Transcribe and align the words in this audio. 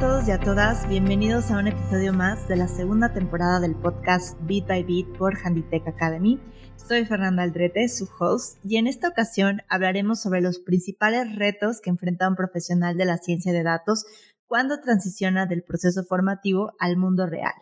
todos 0.00 0.26
y 0.26 0.30
a 0.30 0.40
todas, 0.40 0.88
bienvenidos 0.88 1.50
a 1.50 1.58
un 1.58 1.66
episodio 1.66 2.14
más 2.14 2.48
de 2.48 2.56
la 2.56 2.68
segunda 2.68 3.12
temporada 3.12 3.60
del 3.60 3.74
podcast 3.74 4.34
Beat 4.40 4.66
by 4.66 4.82
Beat 4.82 5.18
por 5.18 5.36
Handitech 5.36 5.86
Academy. 5.86 6.40
Soy 6.76 7.04
Fernanda 7.04 7.42
Aldrete, 7.42 7.86
su 7.90 8.08
host, 8.18 8.56
y 8.64 8.78
en 8.78 8.86
esta 8.86 9.08
ocasión 9.08 9.60
hablaremos 9.68 10.18
sobre 10.22 10.40
los 10.40 10.58
principales 10.58 11.36
retos 11.36 11.82
que 11.82 11.90
enfrenta 11.90 12.30
un 12.30 12.34
profesional 12.34 12.96
de 12.96 13.04
la 13.04 13.18
ciencia 13.18 13.52
de 13.52 13.62
datos 13.62 14.06
cuando 14.46 14.80
transiciona 14.80 15.44
del 15.44 15.62
proceso 15.62 16.02
formativo 16.02 16.72
al 16.78 16.96
mundo 16.96 17.26
real. 17.26 17.52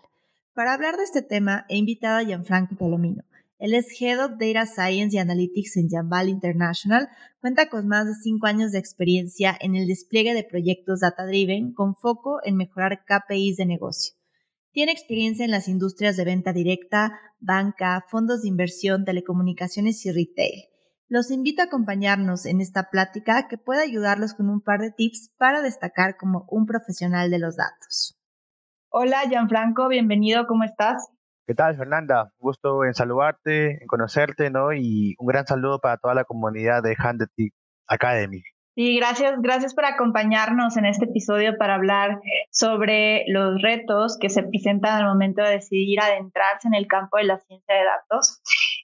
Para 0.55 0.75
hablar 0.75 0.97
de 0.97 1.03
este 1.03 1.23
tema 1.23 1.67
he 1.69 1.77
invitado 1.77 2.19
a 2.19 2.23
Gianfranco 2.23 2.77
Palomino, 2.77 3.25
él 3.59 3.75
es 3.75 4.01
Head 4.01 4.25
of 4.25 4.33
Data 4.39 4.67
Science 4.67 5.17
y 5.17 5.19
Analytics 5.19 5.77
en 5.79 5.89
Jambal 5.89 6.29
International. 6.29 7.09
Cuenta 7.41 7.69
con 7.69 7.89
más 7.89 8.07
de 8.07 8.15
cinco 8.15 8.47
años 8.47 8.71
de 8.71 8.79
experiencia 8.79 9.57
en 9.61 9.75
el 9.75 9.89
despliegue 9.89 10.33
de 10.33 10.45
proyectos 10.45 11.01
data 11.01 11.27
driven 11.27 11.73
con 11.73 11.97
foco 11.97 12.39
en 12.45 12.57
mejorar 12.57 13.05
KPIs 13.05 13.57
de 13.57 13.67
negocio. 13.67 14.15
Tiene 14.71 14.93
experiencia 14.93 15.45
en 15.45 15.51
las 15.51 15.67
industrias 15.67 16.17
de 16.17 16.25
venta 16.25 16.53
directa, 16.53 17.19
banca, 17.41 18.05
fondos 18.09 18.43
de 18.43 18.49
inversión, 18.49 19.05
telecomunicaciones 19.05 20.07
y 20.07 20.13
retail. 20.13 20.67
Los 21.09 21.33
invito 21.33 21.63
a 21.63 21.65
acompañarnos 21.65 22.47
en 22.47 22.61
esta 22.61 22.91
plática 22.91 23.49
que 23.49 23.59
puede 23.59 23.83
ayudarlos 23.83 24.35
con 24.35 24.51
un 24.51 24.61
par 24.61 24.81
de 24.81 24.93
tips 24.93 25.33
para 25.37 25.63
destacar 25.63 26.17
como 26.17 26.47
un 26.49 26.67
profesional 26.67 27.31
de 27.31 27.41
los 27.41 27.57
datos. 27.57 28.21
Hola, 28.91 29.23
Gianfranco, 29.29 29.89
bienvenido, 29.89 30.47
¿cómo 30.47 30.63
estás? 30.63 31.09
¿Qué 31.49 31.55
tal, 31.55 31.79
Fernanda? 31.79 32.31
Gusto 32.39 32.85
en 32.85 32.93
saludarte, 32.93 33.81
en 33.81 33.87
conocerte, 33.87 34.51
¿no? 34.51 34.75
Y 34.75 35.15
un 35.19 35.29
gran 35.29 35.47
saludo 35.47 35.79
para 35.79 35.97
toda 35.97 36.13
la 36.13 36.25
comunidad 36.25 36.83
de 36.83 36.95
Handed 36.99 37.29
Academy. 37.87 38.43
Sí, 38.75 38.99
gracias, 38.99 39.41
gracias 39.41 39.75
por 39.75 39.87
acompañarnos 39.87 40.77
en 40.77 40.85
este 40.85 41.07
episodio 41.07 41.57
para 41.57 41.77
hablar 41.77 42.21
sobre 42.51 43.25
los 43.29 43.63
retos 43.63 44.19
que 44.21 44.29
se 44.29 44.43
presentan 44.43 45.01
al 45.01 45.09
momento 45.09 45.43
de 45.43 45.53
decidir 45.53 46.01
adentrarse 46.01 46.69
en 46.69 46.75
el 46.75 46.87
campo 46.87 47.17
de 47.17 47.25
la 47.25 47.39
ciencia 47.39 47.75
de 47.75 47.83
datos. 47.83 48.43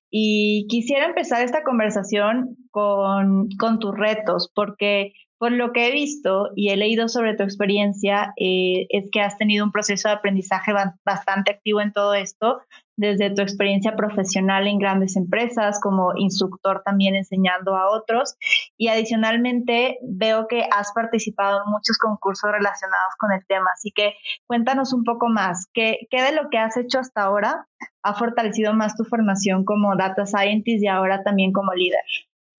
Y 0.09 0.67
quisiera 0.71 1.05
empezar 1.05 1.43
esta 1.43 1.65
conversación 1.65 2.57
con, 2.71 3.49
con 3.59 3.79
tus 3.79 3.95
retos, 3.95 4.51
porque 4.55 5.13
por 5.39 5.53
lo 5.53 5.73
que 5.73 5.89
he 5.89 5.93
visto 5.93 6.51
y 6.55 6.71
he 6.71 6.77
leído 6.77 7.09
sobre 7.09 7.35
tu 7.35 7.43
experiencia, 7.43 8.33
eh, 8.37 8.87
es 8.89 9.11
que 9.11 9.21
has 9.21 9.37
tenido 9.37 9.65
un 9.65 9.73
proceso 9.73 10.09
de 10.09 10.15
aprendizaje 10.15 10.73
bastante 11.05 11.51
activo 11.53 11.81
en 11.81 11.93
todo 11.93 12.15
esto, 12.15 12.63
desde 12.97 13.35
tu 13.35 13.43
experiencia 13.43 13.97
profesional 13.97 14.67
en 14.67 14.79
grandes 14.79 15.17
empresas, 15.17 15.81
como 15.81 16.13
instructor 16.17 16.83
también 16.85 17.17
enseñando 17.17 17.77
a 17.77 17.91
otros. 17.91 18.37
Y 18.77 18.89
adicionalmente 18.89 19.99
veo 20.03 20.47
que 20.49 20.63
has 20.71 20.93
participado 20.93 21.63
en 21.65 21.71
muchos 21.73 21.99
concursos 21.99 22.51
relacionados 22.53 23.15
con 23.19 23.33
el 23.33 23.45
tema. 23.47 23.71
Así 23.75 23.91
que 23.91 24.15
cuéntanos 24.47 24.93
un 24.93 25.05
poco 25.05 25.29
más, 25.29 25.67
¿qué, 25.75 26.07
qué 26.11 26.23
de 26.23 26.33
lo 26.33 26.49
que 26.51 26.59
has 26.59 26.77
hecho 26.77 27.01
hasta 27.01 27.23
ahora 27.23 27.67
ha 28.03 28.15
fortalecido 28.15 28.75
más 28.75 28.97
tu 28.97 29.05
formación 29.05 29.65
como 29.65 29.97
data 29.97 30.27
scientist 30.27 30.85
y 30.85 30.89
ahora 30.89 31.23
también 31.23 31.53
como 31.53 31.73
líder? 31.75 32.05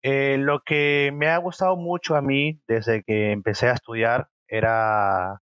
Eh, 0.07 0.37
lo 0.37 0.59
que 0.63 1.11
me 1.15 1.29
ha 1.29 1.37
gustado 1.39 1.75
mucho 1.77 2.15
a 2.15 2.21
mí 2.21 2.61
desde 2.67 3.01
que 3.03 3.31
empecé 3.31 3.69
a 3.69 3.73
estudiar 3.73 4.29
era 4.47 5.41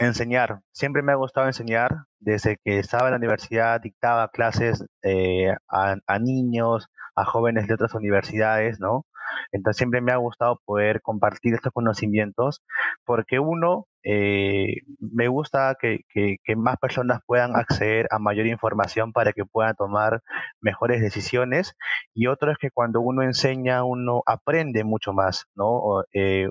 enseñar. 0.00 0.62
Siempre 0.72 1.02
me 1.02 1.12
ha 1.12 1.16
gustado 1.16 1.46
enseñar. 1.46 2.06
Desde 2.18 2.58
que 2.64 2.80
estaba 2.80 3.06
en 3.06 3.12
la 3.12 3.18
universidad 3.18 3.80
dictaba 3.80 4.30
clases 4.30 4.84
eh, 5.02 5.54
a, 5.68 5.96
a, 6.06 6.18
niños, 6.18 6.88
a 7.14 7.24
jóvenes 7.24 7.68
de 7.68 7.74
otras 7.74 7.94
universidades, 7.94 8.80
¿no? 8.80 9.06
Entonces 9.52 9.78
siempre 9.78 10.00
me 10.00 10.12
ha 10.12 10.16
gustado 10.16 10.60
poder 10.64 11.00
compartir 11.02 11.54
estos 11.54 11.72
conocimientos 11.72 12.62
porque 13.04 13.38
uno, 13.38 13.86
eh, 14.04 14.76
me 14.98 15.28
gusta 15.28 15.76
que, 15.80 16.00
más 16.56 16.76
personas 16.78 17.20
puedan 17.26 17.56
acceder 17.56 18.08
a 18.10 18.18
mayor 18.18 18.46
información 18.46 19.12
para 19.12 19.32
que 19.32 19.44
puedan 19.44 19.74
tomar 19.76 20.20
mejores 20.60 21.00
decisiones 21.00 21.74
y 22.14 22.26
otro 22.26 22.52
es 22.52 22.58
que 22.58 22.70
cuando 22.70 23.00
uno 23.00 23.22
enseña 23.22 23.84
uno 23.84 24.22
aprende 24.26 24.84
mucho 24.84 25.12
más, 25.12 25.46
¿no? 25.54 26.04
Eh, 26.12 26.48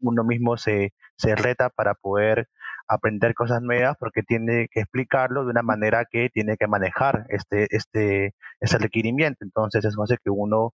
uno 0.00 0.24
mismo 0.24 0.56
se, 0.56 0.92
se 1.16 1.34
reta 1.34 1.70
para 1.70 1.94
poder 1.94 2.48
aprender 2.88 3.34
cosas 3.34 3.62
nuevas 3.62 3.96
porque 3.98 4.22
tiene 4.22 4.68
que 4.70 4.80
explicarlo 4.80 5.44
de 5.44 5.50
una 5.50 5.62
manera 5.62 6.04
que 6.10 6.28
tiene 6.32 6.56
que 6.56 6.66
manejar 6.66 7.26
este, 7.28 7.66
este, 7.70 8.34
ese 8.60 8.78
requerimiento. 8.78 9.44
Entonces 9.44 9.84
eso 9.84 10.02
hace 10.02 10.16
que 10.22 10.30
uno 10.30 10.72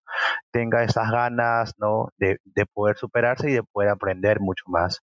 tenga 0.51 0.83
esas 0.83 1.11
ganas 1.11 1.73
¿no? 1.77 2.09
de, 2.17 2.37
de 2.45 2.65
poder 2.65 2.97
superarse 2.97 3.49
y 3.49 3.53
de 3.53 3.63
poder 3.63 3.89
aprender 3.89 4.39
mucho 4.39 4.63
más. 4.67 5.01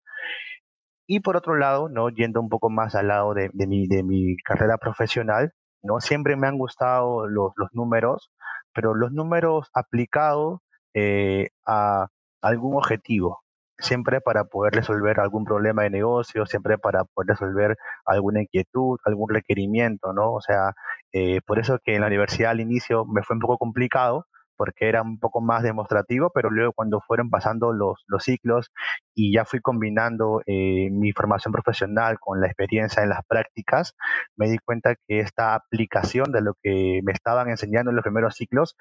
Y 1.07 1.21
por 1.21 1.37
otro 1.37 1.57
lado, 1.57 1.89
¿no? 1.89 2.09
yendo 2.09 2.41
un 2.41 2.49
poco 2.49 2.71
más 2.71 2.95
al 2.95 3.09
lado 3.09 3.35
de, 3.35 3.51
de, 3.53 3.67
mi, 3.67 3.87
de 3.87 4.03
mi 4.03 4.37
carrera 4.37 4.79
profesional, 4.79 5.53
¿no? 5.83 6.01
siempre 6.01 6.37
me 6.37 6.47
han 6.47 6.59
gustado 6.59 7.27
los, 7.27 7.53
números, 7.73 8.31
pero 8.73 8.95
los 8.95 9.13
números 9.13 9.69
aplicados 9.75 10.61
eh, 10.95 11.49
a 11.67 12.07
algún 12.41 12.77
objetivo, 12.77 13.42
siempre 13.83 14.21
para 14.21 14.45
poder 14.45 14.75
resolver 14.75 15.21
algún 15.21 15.45
problema 15.45 15.83
de 15.83 15.91
negocio, 15.91 16.47
siempre 16.47 16.79
para 16.79 17.05
poder 17.05 17.31
resolver 17.31 17.77
alguna 18.07 18.43
inquietud, 18.43 18.99
algún 19.05 19.29
requerimiento, 19.31 20.13
¿no? 20.13 20.33
O 20.33 20.41
sea, 20.41 20.73
eh, 21.13 21.41
por 21.47 21.59
eso 21.59 21.79
que 21.85 21.95
en 21.95 22.01
la 22.03 22.07
universidad 22.09 22.53
al 22.53 22.61
inicio 22.61 23.05
me 23.05 23.23
fue 23.23 23.37
un 23.37 23.41
poco 23.41 23.59
complicado, 23.59 24.27
porque 24.57 24.89
era 24.89 25.03
un 25.03 25.19
poco 25.19 25.41
más 25.41 25.63
demostrativo, 25.63 26.31
pero 26.33 26.51
luego 26.51 26.73
cuando 26.73 27.01
fueron 27.01 27.31
pasando 27.31 27.73
los, 27.73 28.05
los 28.07 28.23
ciclos 28.23 28.71
y 29.15 29.33
ya 29.35 29.45
fui 29.45 29.61
combinando 29.61 30.41
eh, 30.47 30.89
mi 30.91 31.13
formación 31.13 31.53
profesional 31.53 32.19
con 32.21 32.41
la 32.41 32.47
experiencia 32.47 33.03
en 33.03 33.09
las 33.09 33.25
prácticas, 33.27 33.95
me 34.37 34.49
di 34.49 34.59
cuenta 34.59 34.95
que 35.09 35.21
esta 35.21 35.55
aplicación 35.55 36.33
de 36.33 36.43
lo 36.43 36.55
que 36.63 37.01
me 37.03 37.13
estaban 37.13 37.49
enseñando 37.51 37.91
en 37.91 37.97
los 37.97 38.05
primeros 38.05 38.37
ciclos 38.37 38.77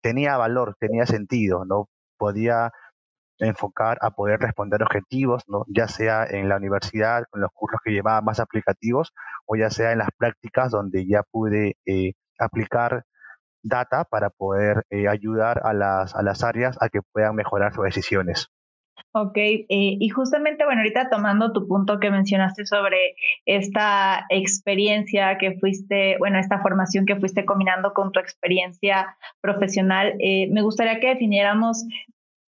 tenía 0.00 0.36
valor, 0.38 0.76
tenía 0.80 1.04
sentido, 1.06 1.64
¿no? 1.66 1.88
Podía 2.18 2.72
enfocar 3.38 3.98
a 4.00 4.10
poder 4.10 4.40
responder 4.40 4.82
objetivos, 4.82 5.42
¿no? 5.48 5.64
ya 5.68 5.88
sea 5.88 6.24
en 6.24 6.48
la 6.48 6.56
universidad, 6.56 7.24
con 7.30 7.40
los 7.40 7.50
cursos 7.52 7.80
que 7.84 7.92
llevaba 7.92 8.20
más 8.22 8.40
aplicativos, 8.40 9.12
o 9.46 9.56
ya 9.56 9.70
sea 9.70 9.92
en 9.92 9.98
las 9.98 10.08
prácticas 10.16 10.70
donde 10.70 11.06
ya 11.06 11.22
pude 11.30 11.76
eh, 11.86 12.12
aplicar 12.38 13.04
data 13.62 14.04
para 14.04 14.30
poder 14.30 14.84
eh, 14.90 15.08
ayudar 15.08 15.60
a 15.64 15.72
las, 15.72 16.14
a 16.14 16.22
las 16.22 16.44
áreas 16.44 16.76
a 16.80 16.88
que 16.88 17.00
puedan 17.12 17.34
mejorar 17.34 17.74
sus 17.74 17.84
decisiones. 17.84 18.48
Ok, 19.12 19.36
eh, 19.36 19.66
y 19.68 20.08
justamente, 20.10 20.64
bueno, 20.64 20.80
ahorita 20.80 21.08
tomando 21.10 21.52
tu 21.52 21.66
punto 21.66 22.00
que 22.00 22.10
mencionaste 22.10 22.66
sobre 22.66 23.14
esta 23.46 24.26
experiencia 24.28 25.38
que 25.38 25.58
fuiste, 25.58 26.16
bueno, 26.18 26.38
esta 26.38 26.60
formación 26.60 27.06
que 27.06 27.16
fuiste 27.16 27.44
combinando 27.46 27.92
con 27.94 28.12
tu 28.12 28.20
experiencia 28.20 29.16
profesional, 29.40 30.14
me 30.18 30.62
gustaría 30.62 31.00
que 31.00 31.08
definiéramos 31.08 31.86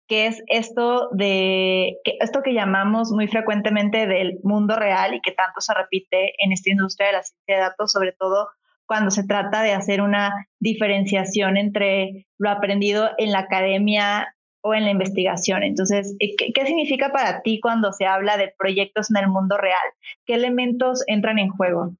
que 0.08 0.26
es 0.26 0.42
esto 0.46 1.08
de 1.12 1.98
esto 2.04 2.42
que 2.42 2.54
llamamos 2.54 3.10
muy 3.10 3.28
frecuentemente 3.28 4.06
del 4.06 4.38
mundo 4.42 4.76
real 4.76 5.14
y 5.14 5.20
que 5.20 5.32
tanto 5.32 5.60
se 5.60 5.74
repite 5.74 6.32
en 6.38 6.52
esta 6.52 6.70
industria 6.70 7.08
de 7.08 7.12
la 7.14 7.22
ciencia 7.22 7.56
de 7.56 7.60
datos, 7.60 7.92
sobre 7.92 8.12
todo 8.12 8.48
cuando 8.86 9.10
se 9.10 9.24
trata 9.24 9.62
de 9.62 9.72
hacer 9.72 10.00
una 10.00 10.46
diferenciación 10.60 11.56
entre 11.56 12.26
lo 12.38 12.50
aprendido 12.50 13.10
en 13.18 13.32
la 13.32 13.40
academia 13.40 14.32
o 14.62 14.74
en 14.74 14.84
la 14.84 14.90
investigación. 14.90 15.62
Entonces, 15.62 16.16
eh, 16.20 16.34
¿qué, 16.36 16.66
significa 16.66 17.10
para 17.10 17.42
ti 17.42 17.60
cuando 17.60 17.92
se 17.92 18.06
habla 18.06 18.36
de 18.36 18.52
proyectos 18.58 19.10
en 19.10 19.22
el 19.22 19.28
mundo 19.28 19.56
real? 19.56 19.76
¿Qué 20.24 20.34
elementos 20.34 21.02
entran 21.06 21.38
en 21.38 21.50
juego? 21.50 21.94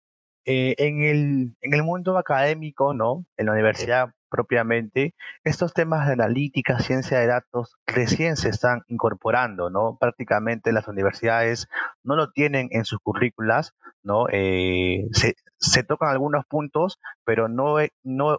Eh, 0.45 0.75
en, 0.79 1.03
el, 1.03 1.57
en 1.61 1.75
el 1.75 1.83
mundo 1.83 2.19
académico, 2.19 2.95
¿no? 2.95 3.25
En 3.37 3.47
la 3.47 3.53
universidad 3.53 4.11
propiamente, 4.29 5.15
estos 5.45 5.73
temas 5.73 6.07
de 6.07 6.15
analítica, 6.15 6.79
ciencia 6.79 7.19
de 7.19 7.27
datos, 7.27 7.77
recién 7.87 8.37
se 8.37 8.49
están 8.49 8.83
incorporando, 8.89 9.71
¿no? 9.71 9.97
Prácticamente 9.99 10.73
las 10.73 10.89
universidades 10.89 11.69
no 12.03 12.17
lo 12.17 12.31
tienen 12.31 12.69
en 12.71 12.85
sus 12.85 12.99
currículas, 13.01 13.75
¿no? 14.03 14.27
Eh, 14.31 15.07
se, 15.13 15.35
se, 15.59 15.83
tocan 15.83 16.11
algunos 16.11 16.45
puntos, 16.47 16.99
pero 17.25 17.49
no, 17.49 17.77
no, 18.03 18.39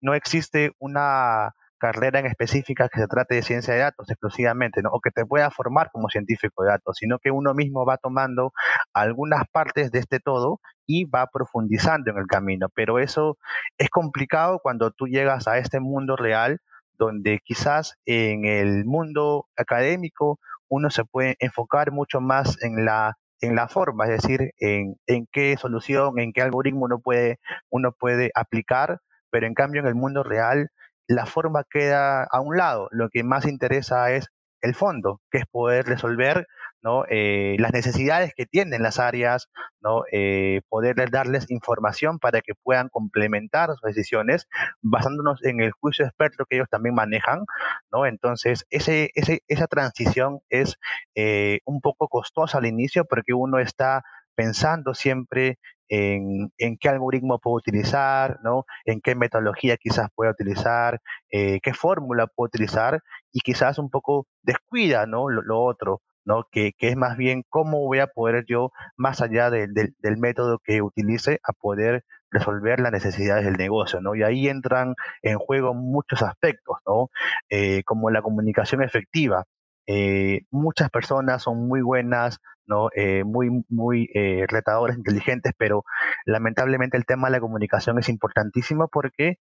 no 0.00 0.14
existe 0.14 0.72
una 0.78 1.54
carrera 1.82 2.20
en 2.20 2.26
específica 2.26 2.88
que 2.88 3.00
se 3.00 3.08
trate 3.08 3.34
de 3.34 3.42
ciencia 3.42 3.74
de 3.74 3.80
datos 3.80 4.08
exclusivamente, 4.08 4.82
¿no? 4.82 4.90
o 4.92 5.00
que 5.00 5.10
te 5.10 5.26
pueda 5.26 5.50
formar 5.50 5.90
como 5.90 6.08
científico 6.08 6.62
de 6.62 6.70
datos, 6.70 6.96
sino 6.96 7.18
que 7.18 7.32
uno 7.32 7.54
mismo 7.54 7.84
va 7.84 7.96
tomando 7.96 8.52
algunas 8.92 9.48
partes 9.50 9.90
de 9.90 9.98
este 9.98 10.20
todo 10.20 10.60
y 10.86 11.06
va 11.06 11.26
profundizando 11.26 12.12
en 12.12 12.18
el 12.18 12.28
camino. 12.28 12.68
Pero 12.72 13.00
eso 13.00 13.36
es 13.78 13.90
complicado 13.90 14.60
cuando 14.62 14.92
tú 14.92 15.08
llegas 15.08 15.48
a 15.48 15.58
este 15.58 15.80
mundo 15.80 16.14
real, 16.14 16.60
donde 16.98 17.40
quizás 17.42 17.96
en 18.06 18.44
el 18.44 18.84
mundo 18.84 19.48
académico 19.56 20.38
uno 20.68 20.88
se 20.88 21.04
puede 21.04 21.34
enfocar 21.40 21.90
mucho 21.90 22.20
más 22.20 22.62
en 22.62 22.84
la 22.84 23.16
en 23.40 23.58
forma, 23.68 24.04
es 24.04 24.22
decir, 24.22 24.52
en, 24.60 24.94
en 25.08 25.26
qué 25.32 25.56
solución, 25.56 26.20
en 26.20 26.32
qué 26.32 26.42
algoritmo 26.42 26.84
uno 26.84 27.00
puede, 27.00 27.40
uno 27.70 27.90
puede 27.90 28.30
aplicar, 28.36 29.00
pero 29.30 29.48
en 29.48 29.54
cambio 29.54 29.80
en 29.80 29.88
el 29.88 29.96
mundo 29.96 30.22
real 30.22 30.70
la 31.14 31.26
forma 31.26 31.64
queda 31.68 32.24
a 32.24 32.40
un 32.40 32.56
lado. 32.56 32.88
Lo 32.90 33.08
que 33.10 33.24
más 33.24 33.46
interesa 33.46 34.10
es 34.12 34.28
el 34.60 34.74
fondo, 34.74 35.20
que 35.30 35.38
es 35.38 35.46
poder 35.46 35.86
resolver 35.86 36.46
¿no? 36.82 37.04
Eh, 37.08 37.56
las 37.60 37.72
necesidades 37.72 38.32
que 38.34 38.44
tienen 38.44 38.82
las 38.82 38.98
áreas, 38.98 39.48
¿no? 39.80 40.02
Eh, 40.10 40.62
poder 40.68 41.10
darles 41.10 41.48
información 41.50 42.18
para 42.18 42.40
que 42.40 42.54
puedan 42.54 42.88
complementar 42.88 43.70
sus 43.70 43.82
decisiones 43.82 44.48
basándonos 44.82 45.42
en 45.44 45.60
el 45.60 45.70
juicio 45.72 46.04
experto 46.04 46.44
que 46.44 46.56
ellos 46.56 46.68
también 46.68 46.94
manejan, 46.94 47.44
¿no? 47.92 48.04
Entonces, 48.04 48.66
ese, 48.70 49.10
ese, 49.14 49.42
esa 49.46 49.68
transición 49.68 50.40
es 50.50 50.76
eh, 51.14 51.60
un 51.64 51.80
poco 51.80 52.08
costosa 52.08 52.58
al 52.58 52.66
inicio 52.66 53.04
porque 53.04 53.32
uno 53.32 53.58
está 53.60 54.02
pensando 54.34 54.94
siempre 54.94 55.58
en, 55.94 56.76
qué 56.78 56.88
algoritmo 56.88 57.38
puedo 57.38 57.56
utilizar, 57.56 58.38
¿no? 58.42 58.64
en 58.84 59.00
qué 59.00 59.14
metodología 59.14 59.76
quizás 59.76 60.08
pueda 60.14 60.30
utilizar, 60.30 61.00
qué 61.30 61.74
fórmula 61.74 62.26
puedo 62.26 62.46
utilizar 62.46 63.00
y 63.32 63.40
quizás 63.40 63.78
un 63.78 63.90
poco 63.90 64.26
descuida 64.42 65.06
¿no? 65.06 65.28
lo 65.28 65.62
otro. 65.62 66.00
¿no? 66.24 66.46
Que, 66.52 66.72
que, 66.78 66.88
es 66.88 66.96
más 66.96 67.16
bien 67.16 67.42
cómo 67.48 67.80
voy 67.80 67.98
a 67.98 68.06
poder 68.06 68.44
yo, 68.46 68.70
más 68.96 69.20
allá 69.20 69.50
del 69.50 70.16
método 70.18 70.60
que 70.64 70.80
utilice, 70.80 71.40
a 71.42 71.52
poder 71.52 72.04
resolver 72.32 72.80
las 72.80 72.92
necesidades 72.92 73.44
del 73.44 73.56
negocio, 73.56 74.00
¿no? 74.00 74.14
Y 74.14 74.22
ahí 74.22 74.48
entran 74.48 74.94
en 75.22 75.38
juego 75.38 75.74
muchos 75.74 76.22
aspectos, 76.22 76.78
¿no? 76.86 77.10
Eh, 77.50 77.82
como 77.84 78.10
la 78.10 78.22
comunicación 78.22 78.82
efectiva. 78.82 79.44
Eh, 79.86 80.42
muchas 80.50 80.90
personas 80.90 81.42
son 81.42 81.68
muy 81.68 81.82
buenas, 81.82 82.38
¿no? 82.66 82.88
Eh, 82.94 83.24
muy, 83.24 83.64
muy 83.68 84.08
retadoras, 84.48 84.96
inteligentes, 84.98 85.52
pero 85.58 85.84
lamentablemente 86.26 86.96
el 86.96 87.06
tema 87.06 87.28
de 87.28 87.32
la 87.32 87.40
comunicación 87.40 87.98
es 87.98 88.08
importantísimo 88.08 88.88
porque 88.88 89.38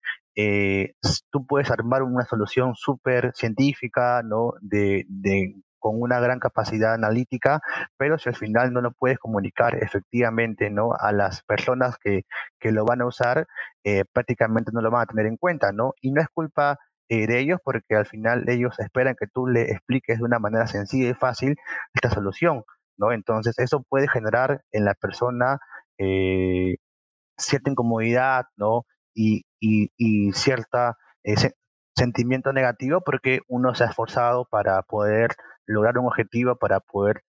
tú 1.32 1.46
puedes 1.46 1.72
armar 1.72 2.04
una 2.04 2.26
solución 2.26 2.76
súper 2.76 3.32
científica, 3.36 4.22
¿no? 4.24 4.54
De, 4.62 5.06
de 5.08 5.56
con 5.82 6.00
una 6.00 6.20
gran 6.22 6.40
capacidad 6.40 6.94
analítica, 6.94 7.60
pero 7.98 8.18
si 8.20 8.30
al 8.30 8.36
final 8.36 8.72
no 8.72 8.82
lo 8.82 8.92
puedes 8.92 9.18
comunicar 9.18 9.84
efectivamente 9.84 10.70
¿no? 10.70 10.92
a 10.98 11.12
las 11.12 11.42
personas 11.44 11.98
que, 11.98 12.24
que 12.60 12.72
lo 12.72 12.86
van 12.86 13.02
a 13.02 13.08
usar, 13.08 13.48
eh, 13.84 14.06
prácticamente 14.14 14.72
no 14.72 14.82
lo 14.82 14.92
van 14.92 15.02
a 15.02 15.06
tener 15.08 15.26
en 15.26 15.38
cuenta, 15.38 15.72
¿no? 15.74 15.94
Y 16.00 16.12
no 16.12 16.22
es 16.22 16.28
culpa 16.30 16.78
eh, 17.10 17.26
de 17.26 17.40
ellos 17.40 17.60
porque 17.66 17.96
al 17.96 18.06
final 18.06 18.48
ellos 18.48 18.80
esperan 18.80 19.16
que 19.20 19.26
tú 19.28 19.48
le 19.48 19.72
expliques 19.72 20.20
de 20.20 20.24
una 20.24 20.40
manera 20.40 20.68
sencilla 20.68 21.10
y 21.10 21.14
fácil 21.16 21.56
esta 21.96 22.12
solución, 22.12 22.64
¿no? 23.02 23.12
Entonces 23.12 23.58
eso 23.60 23.84
puede 23.90 24.08
generar 24.08 24.62
en 24.72 24.86
la 24.86 24.94
persona 24.94 25.60
eh, 25.98 26.78
cierta 27.38 27.72
incomodidad, 27.72 28.46
¿no? 28.56 28.86
Y, 29.14 29.44
y, 29.60 29.92
y 29.98 30.32
cierta 30.34 30.98
sentimiento 31.96 32.54
negativo 32.54 33.02
porque 33.02 33.42
uno 33.48 33.76
se 33.76 33.84
ha 33.84 33.88
esforzado 33.88 34.46
para 34.46 34.82
poder 34.84 35.32
lograr 35.66 35.98
un 35.98 36.08
objetivo, 36.08 36.56
para 36.56 36.80
poder 36.80 37.24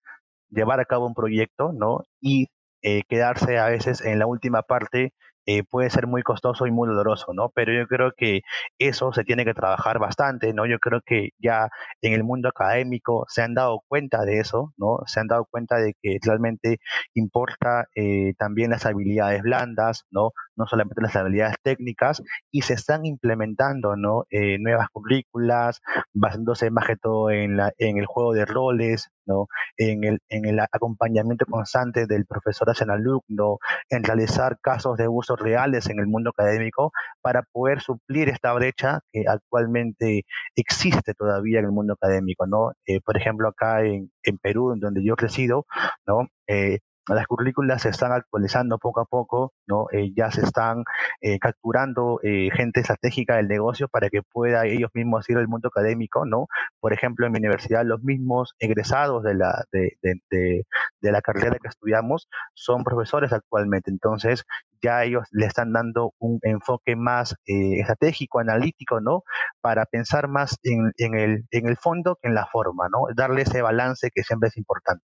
llevar 0.51 0.81
a 0.81 0.85
cabo 0.85 1.07
un 1.07 1.15
proyecto, 1.15 1.73
¿no? 1.73 2.05
Y 2.21 2.49
eh, 2.83 3.03
quedarse 3.09 3.59
a 3.59 3.67
veces 3.67 4.01
en 4.03 4.19
la 4.19 4.27
última 4.27 4.63
parte 4.63 5.15
eh, 5.47 5.65
puede 5.65 5.91
ser 5.91 6.07
muy 6.07 6.23
costoso 6.23 6.67
y 6.67 6.71
muy 6.71 6.89
doloroso, 6.89 7.33
¿no? 7.35 7.51
Pero 7.55 7.73
yo 7.73 7.87
creo 7.87 8.13
que 8.17 8.43
eso 8.79 9.13
se 9.13 9.25
tiene 9.25 9.45
que 9.45 9.55
trabajar 9.55 9.99
bastante, 9.99 10.53
¿no? 10.55 10.67
Yo 10.67 10.79
creo 10.79 11.01
que 11.05 11.31
ya 11.39 11.69
en 12.03 12.13
el 12.13 12.25
mundo 12.25 12.49
académico 12.49 13.25
se 13.29 13.43
han 13.43 13.55
dado 13.55 13.81
cuenta 13.89 14.25
de 14.25 14.41
eso, 14.41 14.73
¿no? 14.77 14.99
Se 15.07 15.21
han 15.21 15.29
dado 15.29 15.47
cuenta 15.51 15.77
de 15.77 15.95
que 16.01 16.19
realmente 16.23 16.79
importa 17.15 17.87
eh, 17.95 18.35
también 18.39 18.71
las 18.71 18.87
habilidades 18.87 19.43
blandas, 19.43 20.05
¿no? 20.11 20.33
No 20.57 20.67
solamente 20.67 21.03
las 21.03 21.17
habilidades 21.17 21.57
técnicas 21.63 22.23
y 22.51 22.63
se 22.63 22.75
están 22.75 23.05
implementando, 23.07 23.97
¿no? 23.97 24.25
Eh, 24.31 24.59
nuevas 24.59 24.89
currículas, 24.93 25.81
basándose 26.13 26.71
más 26.71 26.87
que 26.87 26.97
todo 26.97 27.31
en, 27.31 27.57
la, 27.57 27.73
en 27.79 27.99
el 27.99 28.07
juego 28.07 28.33
de 28.33 28.45
roles, 28.45 29.09
¿no? 29.27 29.47
En 29.77 30.05
el, 30.05 30.19
en 30.29 30.45
el 30.47 30.61
acompañamiento 30.61 31.47
constante 31.47 32.07
del 32.07 32.27
profesor 32.27 32.71
hacia 32.71 32.85
el 32.85 32.91
alumno, 32.91 33.59
en 33.91 34.05
realizar 34.05 34.59
casos 34.61 34.97
de 34.97 35.09
uso 35.09 35.37
reales 35.37 35.89
en 35.89 35.99
el 35.99 36.07
mundo 36.07 36.31
académico 36.31 36.93
para 37.21 37.43
poder 37.53 37.81
suplir 37.81 38.29
esta 38.29 38.53
brecha 38.53 39.01
que 39.13 39.25
actualmente 39.27 40.25
existe 40.57 41.15
todavía 41.15 41.61
en 41.61 41.67
el 41.67 41.73
mundo 41.73 41.95
académico, 41.95 42.47
¿no? 42.47 42.73
Eh, 42.87 43.01
por 43.01 43.17
ejemplo, 43.17 43.49
acá 43.49 43.83
en, 43.85 44.11
en 44.23 44.39
Perú, 44.39 44.75
donde 44.79 45.05
yo 45.05 45.15
he 45.15 45.17
crecido, 45.17 45.67
¿no? 46.07 46.29
Eh, 46.47 46.79
las 47.09 47.27
currículas 47.27 47.83
se 47.83 47.89
están 47.89 48.13
actualizando 48.13 48.79
poco 48.79 49.01
a 49.01 49.05
poco, 49.05 49.53
¿no? 49.67 49.87
Eh, 49.93 50.13
ya 50.17 50.31
se 50.31 50.43
están 50.43 50.85
eh, 51.21 51.39
capturando 51.39 52.21
eh, 52.23 52.51
gente 52.55 52.81
estratégica 52.81 53.37
del 53.37 53.49
negocio 53.49 53.89
para 53.89 54.09
que 54.09 54.23
pueda 54.23 54.67
ellos 54.67 54.91
mismos 54.95 55.29
ir 55.29 55.39
al 55.39 55.49
mundo 55.49 55.69
académico, 55.69 56.25
¿no? 56.27 56.47
Por 56.81 56.93
ejemplo, 56.93 57.27
en 57.27 57.33
mi 57.33 57.39
universidad 57.39 57.85
los 57.85 58.03
mismos 58.03 58.55
egresados 58.59 59.25
de 59.25 59.35
la, 59.35 59.65
de, 59.73 59.97
de, 60.03 60.65
la 61.01 61.21
carrera 61.21 61.59
que 61.61 61.69
estudiamos 61.69 62.29
son 62.55 62.85
profesores 62.85 63.33
actualmente, 63.33 63.91
entonces 63.91 64.45
ya 64.81 65.05
ellos 65.05 65.27
le 65.31 65.47
están 65.47 65.73
dando 65.73 66.15
un 66.19 66.39
enfoque 66.43 66.97
más 66.97 67.37
estratégico, 67.47 68.41
analítico, 68.41 69.01
¿no? 69.01 69.23
Para 69.61 69.87
pensar 69.87 70.29
más 70.29 70.59
en, 70.63 70.93
en, 70.99 71.15
el, 71.15 71.45
en 71.51 71.69
el 71.69 71.77
fondo 71.77 72.17
que 72.21 72.29
en 72.29 72.35
la 72.35 72.47
forma, 72.47 72.89
¿no? 72.89 73.07
Darle 73.15 73.43
ese 73.43 73.63
balance 73.63 74.11
que 74.13 74.23
siempre 74.25 74.49
es 74.49 74.57
importante. 74.57 75.05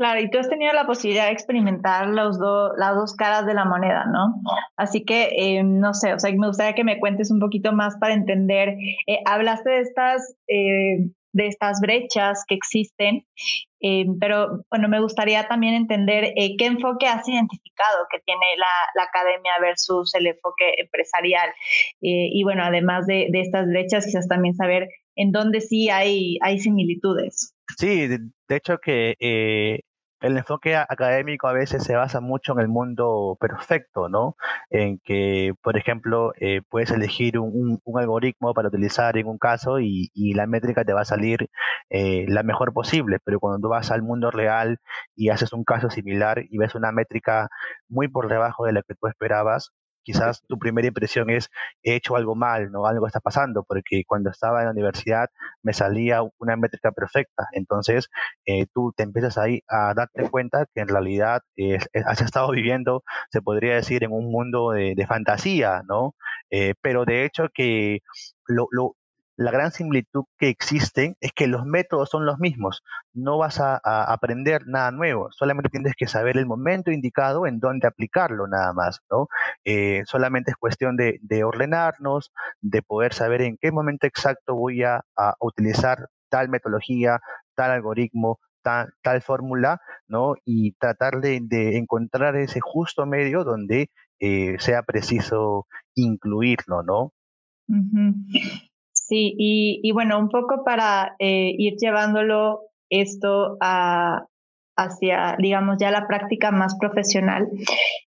Claro, 0.00 0.18
y 0.18 0.30
tú 0.30 0.38
has 0.38 0.48
tenido 0.48 0.72
la 0.72 0.86
posibilidad 0.86 1.26
de 1.26 1.32
experimentar 1.32 2.08
los 2.08 2.38
las 2.78 2.96
dos 2.96 3.14
caras 3.14 3.44
de 3.44 3.52
la 3.52 3.66
moneda, 3.66 4.06
¿no? 4.06 4.40
Así 4.74 5.04
que, 5.04 5.28
eh, 5.36 5.62
no 5.62 5.92
sé, 5.92 6.14
o 6.14 6.18
sea, 6.18 6.32
me 6.32 6.46
gustaría 6.46 6.74
que 6.74 6.84
me 6.84 6.98
cuentes 6.98 7.30
un 7.30 7.38
poquito 7.38 7.74
más 7.74 7.98
para 7.98 8.14
entender. 8.14 8.70
Eh, 9.06 9.18
hablaste 9.26 9.68
de 9.68 9.80
estas, 9.80 10.34
eh, 10.48 11.10
de 11.34 11.46
estas 11.46 11.82
brechas 11.82 12.46
que 12.48 12.54
existen, 12.54 13.26
pero 14.18 14.64
bueno, 14.70 14.88
me 14.88 15.02
gustaría 15.02 15.46
también 15.48 15.74
entender 15.74 16.32
qué 16.34 16.64
enfoque 16.64 17.06
has 17.06 17.28
identificado 17.28 18.06
que 18.10 18.20
tiene 18.24 18.46
la, 18.56 18.66
la 18.94 19.02
academia 19.02 19.52
versus 19.60 20.14
el 20.14 20.28
enfoque 20.28 20.76
empresarial. 20.78 21.50
y 22.00 22.42
bueno, 22.42 22.62
además 22.64 23.06
de, 23.06 23.28
de, 23.30 23.42
estas 23.42 23.66
brechas, 23.66 24.06
quizás 24.06 24.26
también 24.28 24.54
saber 24.54 24.88
en 25.14 25.30
dónde 25.30 25.60
sí 25.60 25.90
hay, 25.90 26.38
hay 26.40 26.58
similitudes. 26.58 27.54
Sí, 27.76 28.06
de, 28.08 28.18
hecho 28.48 28.78
que 28.78 29.14
el 30.20 30.36
enfoque 30.36 30.76
académico 30.76 31.48
a 31.48 31.52
veces 31.52 31.84
se 31.84 31.96
basa 31.96 32.20
mucho 32.20 32.52
en 32.52 32.60
el 32.60 32.68
mundo 32.68 33.36
perfecto, 33.40 34.08
¿no? 34.08 34.36
En 34.70 34.98
que, 34.98 35.54
por 35.62 35.76
ejemplo, 35.78 36.32
eh, 36.38 36.60
puedes 36.68 36.90
elegir 36.90 37.38
un, 37.38 37.80
algoritmo 37.96 38.54
para 38.54 38.68
utilizar 38.68 39.16
en 39.18 39.26
un 39.26 39.38
caso 39.38 39.80
y, 39.80 40.10
la 40.34 40.46
métrica 40.46 40.84
te 40.84 40.92
va 40.92 41.02
a 41.02 41.04
salir 41.04 41.48
eh, 41.90 42.24
la 42.28 42.42
mejor 42.42 42.72
posible, 42.72 43.18
pero 43.24 43.40
cuando 43.40 43.60
tú 43.60 43.68
vas 43.68 43.90
al 43.90 44.02
mundo 44.02 44.30
real 44.30 44.78
y 45.16 45.30
haces 45.30 45.52
un 45.52 45.64
caso 45.64 45.90
similar 45.90 46.44
y 46.48 46.58
ves 46.58 46.74
una 46.74 46.92
métrica 46.92 47.48
muy 47.88 48.08
por 48.08 48.28
debajo 48.28 48.64
de 48.64 48.72
la 48.72 48.82
que 48.82 48.94
tú 48.94 49.06
esperabas, 49.08 49.72
quizás 50.02 50.42
tu 50.46 50.58
primera 50.58 50.88
impresión 50.88 51.30
es 51.30 51.50
he 51.82 51.94
hecho 51.94 52.16
algo 52.16 52.34
mal, 52.34 52.70
¿no? 52.70 52.86
Algo 52.86 53.06
está 53.06 53.20
pasando, 53.20 53.64
porque 53.64 54.02
cuando 54.06 54.30
estaba 54.30 54.60
en 54.60 54.66
la 54.66 54.72
universidad 54.72 55.28
me 55.62 55.72
salía 55.72 56.20
una 56.38 56.56
métrica 56.56 56.92
perfecta. 56.92 57.48
Entonces, 57.52 58.08
eh, 58.46 58.66
tú 58.72 58.92
te 58.96 59.02
empiezas 59.02 59.38
ahí 59.38 59.62
a 59.68 59.94
darte 59.94 60.28
cuenta 60.30 60.66
que 60.74 60.80
en 60.82 60.88
realidad 60.88 61.42
has 62.06 62.20
estado 62.20 62.50
viviendo, 62.50 63.02
se 63.30 63.42
podría 63.42 63.74
decir, 63.74 64.04
en 64.04 64.12
un 64.12 64.30
mundo 64.30 64.70
de, 64.72 65.06
fantasía, 65.08 65.82
¿no? 65.88 66.14
Eh, 66.50 66.74
pero 66.82 67.04
de 67.04 67.24
hecho 67.24 67.48
que 67.52 68.00
lo, 68.46 68.96
la 69.40 69.50
gran 69.50 69.72
similitud 69.72 70.24
que 70.38 70.50
existe 70.50 71.16
es 71.18 71.32
que 71.32 71.46
los 71.46 71.64
métodos 71.64 72.10
son 72.10 72.26
los 72.26 72.38
mismos. 72.38 72.84
No 73.14 73.38
vas 73.38 73.58
a, 73.58 73.80
aprender 74.12 74.66
nada 74.66 74.90
nuevo, 74.90 75.28
solamente 75.32 75.70
tienes 75.70 75.94
que 75.96 76.06
saber 76.06 76.36
el 76.36 76.44
momento 76.44 76.90
indicado 76.90 77.46
en 77.46 77.58
dónde 77.58 77.88
aplicarlo 77.88 78.46
nada 78.46 78.74
más, 78.74 79.00
¿no? 79.10 79.28
Eh, 79.64 80.02
solamente 80.04 80.50
es 80.50 80.58
cuestión 80.58 80.94
de, 80.96 81.42
ordenarnos, 81.42 82.32
de 82.60 82.82
poder 82.82 83.14
saber 83.14 83.40
en 83.40 83.56
qué 83.58 83.72
momento 83.72 84.06
exacto 84.06 84.54
voy 84.56 84.82
a, 84.84 85.02
utilizar 85.40 86.08
tal 86.28 86.50
metodología, 86.50 87.20
tal 87.54 87.70
algoritmo, 87.70 88.40
tal, 88.62 89.22
fórmula, 89.22 89.80
¿no? 90.06 90.34
Y 90.44 90.72
tratar 90.72 91.22
de, 91.22 91.78
encontrar 91.78 92.36
ese 92.36 92.60
justo 92.60 93.06
medio 93.06 93.44
donde 93.44 93.88
eh, 94.18 94.56
sea 94.58 94.82
preciso 94.82 95.66
incluirlo, 95.94 96.82
¿no? 96.82 97.14
Sí, 99.10 99.34
y, 99.36 99.90
bueno, 99.90 100.20
un 100.20 100.28
poco 100.28 100.62
para 100.64 101.16
eh, 101.18 101.52
ir 101.58 101.74
llevándolo 101.80 102.60
esto 102.90 103.56
a, 103.60 104.24
hacia, 104.76 105.34
digamos, 105.36 105.78
ya 105.80 105.90
la 105.90 106.06
práctica 106.06 106.52
más 106.52 106.76
profesional, 106.78 107.48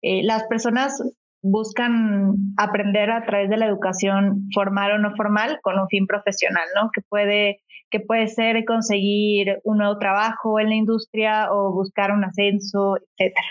eh, 0.02 0.25
las 0.25 0.43
personas 0.49 1.00
buscan 1.40 2.35
aprender 2.57 3.12
a 3.12 3.25
través 3.25 3.49
de 3.49 3.59
la 3.59 3.67
educación 3.67 4.49
formal 4.52 4.90
o 4.90 4.99
no 4.99 5.14
formal 5.14 5.61
con 5.62 5.78
un 5.78 5.87
fin 5.87 6.09
profesional, 6.09 6.67
¿no? 6.75 6.90
Que 6.93 7.02
puede, 7.09 7.62
que 7.93 8.00
puede 8.00 8.26
ser 8.26 8.64
conseguir 8.64 9.61
un 9.62 9.78
nuevo 9.78 10.00
trabajo 10.00 10.59
en 10.59 10.71
la 10.71 10.75
industria 10.75 11.52
o 11.52 11.73
buscar 11.73 12.11
un 12.11 12.25
ascenso, 12.25 12.97
etcétera. 12.97 13.47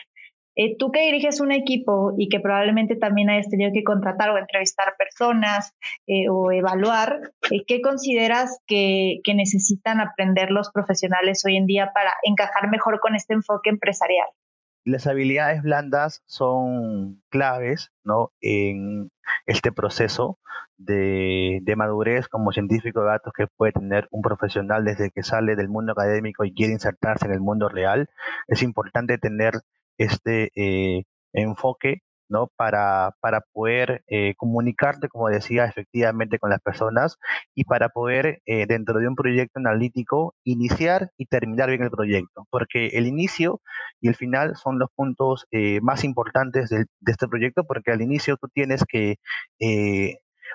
Eh, 0.60 0.76
tú 0.76 0.92
que 0.92 1.02
diriges 1.02 1.40
un 1.40 1.52
equipo 1.52 2.16
y 2.18 2.30
que 2.30 2.40
probablemente 2.40 2.96
también 2.96 3.30
hayas 3.30 3.48
tenido 3.48 3.72
que 3.72 3.84
contratar 3.84 4.32
o 4.32 4.40
entrevistar 4.40 4.96
personas 4.98 5.72
eh, 6.08 6.30
o 6.30 6.52
evaluar, 6.52 7.32
eh, 7.52 7.64
¿qué 7.68 7.80
consideras 7.80 8.60
que, 8.66 9.22
necesitan 9.36 10.00
aprender 10.00 10.50
los 10.50 10.72
profesionales 10.72 11.44
hoy 11.46 11.58
en 11.58 11.68
día 11.68 11.92
para 11.94 12.12
encajar 12.24 12.72
mejor 12.72 13.00
con 13.00 13.14
este 13.14 13.36
enfoque 13.36 13.70
empresarial? 13.70 14.26
Las 14.84 15.06
habilidades 15.06 15.62
blandas 15.62 16.24
son 16.26 17.22
claves 17.30 17.92
¿no? 18.04 18.32
en 18.42 19.12
este 19.46 19.72
proceso 19.72 20.40
de, 20.78 21.62
madurez 21.76 22.28
como 22.28 22.52
científico 22.52 23.02
de 23.02 23.08
datos 23.08 23.34
que 23.34 23.46
puede 23.46 23.74
tener 23.74 24.08
un 24.10 24.24
profesional 24.24 24.86
desde 24.86 25.12
que 25.12 25.22
sale 25.22 25.56
del 25.56 25.70
mundo 25.70 25.92
académico 25.92 26.46
y 26.46 26.54
quiere 26.54 26.74
insertarse 26.74 27.28
en 27.28 27.34
el 27.34 27.42
mundo 27.42 27.70
real. 27.70 28.10
Es 28.48 28.64
importante 28.64 29.20
tener 29.20 29.62
este 29.98 30.51
eh, 30.56 31.04
enfoque 31.34 32.01
¿no? 32.30 32.51
Para, 32.58 33.16
para 33.22 33.39
poder 33.54 34.04
eh, 34.08 34.34
comunicarte, 34.36 35.08
como 35.08 35.30
decía, 35.30 35.63
efectivamente 35.63 36.39
con 36.39 36.50
las 36.50 36.60
personas 36.62 37.18
y 37.56 37.63
para 37.63 37.88
poder, 37.88 38.42
eh, 38.46 38.66
dentro 38.68 39.00
de 39.00 39.08
un 39.08 39.16
proyecto 39.16 39.60
analítico, 39.60 40.36
iniciar 40.44 41.12
y 41.18 41.27
terminar 41.27 41.70
bien 41.70 41.84
el 41.84 41.89
proyecto. 41.89 42.46
Porque 42.50 42.88
el 42.88 43.08
inicio 43.08 43.62
y 44.01 44.10
el 44.10 44.16
final 44.16 44.58
son 44.58 44.77
los 44.77 44.89
puntos 44.94 45.48
más 45.82 46.04
importantes 46.04 46.70
de 46.70 46.86
este 47.06 47.27
proyecto, 47.30 47.63
porque 47.63 47.92
al 47.92 48.01
inicio 48.01 48.36
tú 48.36 48.50
tienes 48.50 48.84
que 48.84 49.16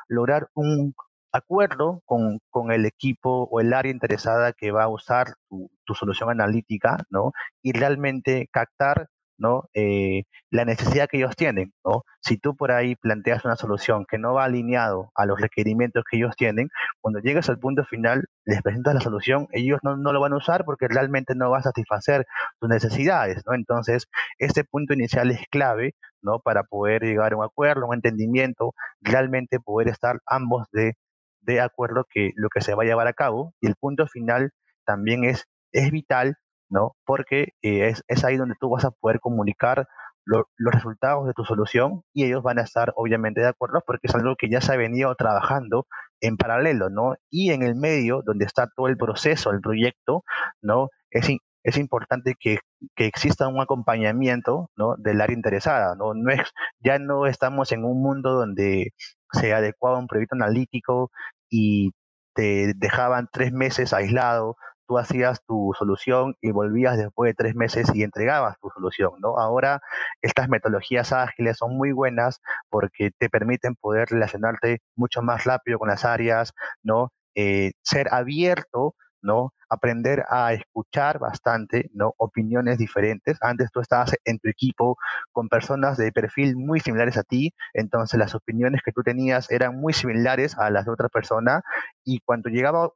lograr 0.09 0.49
un 0.55 0.95
acuerdo 1.33 2.03
con, 2.05 2.41
con, 2.51 2.73
el 2.73 2.85
equipo 2.87 3.49
o 3.51 3.61
el 3.61 3.73
área 3.73 3.91
interesada 3.91 4.53
que 4.53 4.71
va 4.71 4.85
a 4.85 4.89
usar 4.89 5.35
tu, 5.49 5.71
tu 5.85 5.95
solución 5.95 6.31
analítica, 6.31 6.99
¿no? 7.11 7.33
Y 7.63 7.73
realmente 7.73 8.49
captar 8.53 9.09
¿no? 9.43 9.69
Eh, 9.75 10.23
la 10.51 10.65
necesidad 10.65 11.09
que 11.09 11.19
ellos 11.19 11.35
tienen. 11.37 11.73
Si 12.21 12.39
tú 12.39 12.55
por 12.57 12.71
ahí 12.71 12.95
planteas 12.95 13.45
una 13.45 13.57
solución 13.57 14.07
que 14.09 14.17
no 14.17 14.35
va 14.35 14.45
alineado 14.45 15.11
a 15.17 15.27
los 15.27 15.41
requerimientos 15.41 16.05
que 16.09 16.17
ellos 16.17 16.37
tienen, 16.37 16.69
cuando 17.01 17.19
llegas 17.19 17.51
al 17.51 17.59
punto 17.59 17.85
final, 17.85 18.27
les 18.45 18.63
presentas 18.63 18.95
la 18.95 19.01
solución, 19.01 19.49
ellos 19.51 19.81
no, 19.83 19.97
no 19.97 20.13
lo 20.13 20.21
van 20.21 20.33
a 20.33 20.37
usar 20.37 20.65
porque 20.65 20.87
realmente 20.89 21.35
no 21.35 21.51
va 21.51 21.59
a 21.59 21.63
satisfacer 21.63 22.25
sus 22.61 22.69
necesidades. 22.69 23.43
Entonces, 23.53 24.07
este 24.39 24.63
punto 24.63 24.95
inicial 24.95 25.33
es 25.33 25.41
clave, 25.51 25.95
¿no? 26.23 26.39
Para 26.39 26.63
poder 26.63 27.03
llegar 27.03 27.33
a 27.33 27.37
un 27.37 27.45
acuerdo, 27.45 27.89
un 27.89 27.95
entendimiento, 27.95 28.75
realmente 29.01 29.59
poder 29.59 29.89
estar 29.89 30.21
ambos 30.27 30.69
de, 30.73 30.95
de 31.41 31.61
acuerdo 31.61 32.07
que 32.09 32.31
lo 32.37 32.49
que 32.49 32.61
se 32.61 32.75
va 32.75 32.85
a 32.85 32.87
llevar 32.87 33.09
a 33.09 33.13
cabo. 33.13 33.55
Y 33.61 33.67
el 33.67 33.75
punto 33.75 34.07
final 34.07 34.53
también 34.87 35.25
es, 35.25 35.47
es 35.73 35.91
vital 35.91 36.37
¿no? 36.73 36.97
Porque 37.05 37.53
eh, 37.63 37.95
es, 38.09 38.25
ahí 38.25 38.37
donde 38.37 38.57
tú 38.59 38.71
vas 38.71 38.85
a 38.85 38.91
poder 38.91 39.21
comunicar 39.21 39.87
los 40.25 40.47
resultados 40.73 41.27
de 41.27 41.35
tu 41.35 41.45
solución 41.45 42.03
y 42.13 42.25
ellos 42.25 42.45
van 42.45 42.61
a 42.61 42.63
estar 42.63 42.93
obviamente 42.97 43.41
de 43.41 43.49
acuerdo 43.49 43.83
porque 43.85 44.07
es 44.07 44.15
algo 44.15 44.37
que 44.37 44.49
ya 44.49 44.61
se 44.61 44.73
ha 44.73 44.77
venido 44.77 45.13
trabajando 45.17 45.87
en 46.21 46.37
paralelo, 46.37 46.91
¿no? 46.91 47.17
Y 47.29 47.51
en 47.51 47.63
el 47.63 47.75
medio, 47.75 48.23
donde 48.25 48.45
está 48.45 48.69
todo 48.77 48.87
el 48.87 48.97
proceso, 48.97 49.51
el 49.51 49.61
proyecto, 49.61 50.23
¿no? 50.63 50.91
Es, 51.11 51.29
es 51.65 51.77
importante 51.77 52.35
que, 52.39 52.59
que, 52.95 53.07
exista 53.07 53.49
un 53.49 53.61
acompañamiento, 53.61 54.71
¿no? 54.77 54.95
Del 54.97 55.21
área 55.21 55.35
interesada, 55.37 55.97
¿no? 55.97 56.15
no 56.15 56.31
es, 56.33 56.41
ya 56.81 56.99
no 56.99 57.27
estamos 57.27 57.73
en 57.73 57.85
un 57.85 58.01
mundo 58.03 58.33
donde 58.35 58.93
se 59.33 59.53
adecuaba 59.55 59.99
un 59.99 60.07
proyecto 60.07 60.37
analítico 60.37 61.11
y 61.51 61.93
te 62.35 62.75
dejaban 62.77 63.29
tres 63.33 63.53
meses 63.53 63.93
aislado 63.93 64.57
hacías 64.99 65.43
tu 65.47 65.73
solución 65.79 66.37
y 66.41 66.51
volvías 66.51 66.97
después 66.97 67.31
de 67.31 67.35
tres 67.35 67.55
meses 67.55 67.91
y 67.95 68.03
entregabas 68.03 68.59
tu 68.61 68.71
solución, 68.71 69.13
¿no? 69.21 69.39
Ahora 69.39 69.81
estas 70.23 70.49
metodologías 70.49 71.13
ágiles 71.13 71.59
son 71.59 71.77
muy 71.77 71.93
buenas 71.93 72.41
porque 72.71 73.11
te 73.19 73.29
permiten 73.29 73.75
poder 73.77 74.09
relacionarte 74.11 74.81
mucho 74.97 75.23
más 75.23 75.45
rápido 75.45 75.79
con 75.79 75.89
las 75.89 76.05
áreas, 76.05 76.53
¿no? 76.83 77.13
Eh, 77.35 77.73
ser 77.83 78.13
abierto, 78.13 78.95
¿no? 79.23 79.55
Aprender 79.69 80.25
a 80.29 80.53
escuchar 80.53 81.19
bastante, 81.19 81.91
¿no? 81.95 82.15
Opiniones 82.19 82.77
diferentes. 82.77 83.39
Antes 83.41 83.71
tú 83.73 83.81
estabas 83.81 84.15
en 84.25 84.39
tu 84.39 84.49
equipo 84.49 84.99
con 85.33 85.49
personas 85.49 85.97
de 85.97 86.13
perfil 86.13 86.57
muy 86.57 86.81
similares 86.81 87.17
a 87.17 87.23
ti, 87.23 87.55
entonces 87.73 88.19
las 88.19 88.35
opiniones 88.35 88.83
que 88.85 88.93
tú 88.93 89.03
tenías 89.03 89.51
eran 89.51 89.81
muy 89.81 89.93
similares 89.93 90.59
a 90.59 90.71
las 90.71 90.85
de 90.85 90.93
otra 90.93 91.09
persona 91.09 91.63
y 92.05 92.21
cuando 92.21 92.51
llegaba 92.51 92.91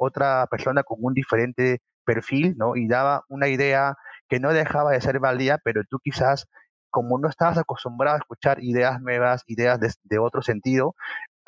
otra 0.00 0.46
persona 0.46 0.82
con 0.82 0.98
un 1.00 1.14
diferente 1.14 1.80
perfil, 2.04 2.54
¿no? 2.56 2.74
Y 2.76 2.88
daba 2.88 3.24
una 3.28 3.48
idea 3.48 3.94
que 4.28 4.40
no 4.40 4.52
dejaba 4.52 4.92
de 4.92 5.00
ser 5.00 5.20
válida, 5.20 5.58
pero 5.62 5.82
tú 5.88 5.98
quizás, 6.02 6.46
como 6.90 7.18
no 7.18 7.28
estabas 7.28 7.58
acostumbrado 7.58 8.16
a 8.16 8.20
escuchar 8.20 8.62
ideas 8.64 9.00
nuevas, 9.00 9.44
ideas 9.46 9.78
de, 9.80 10.18
otro 10.18 10.42
sentido, 10.42 10.94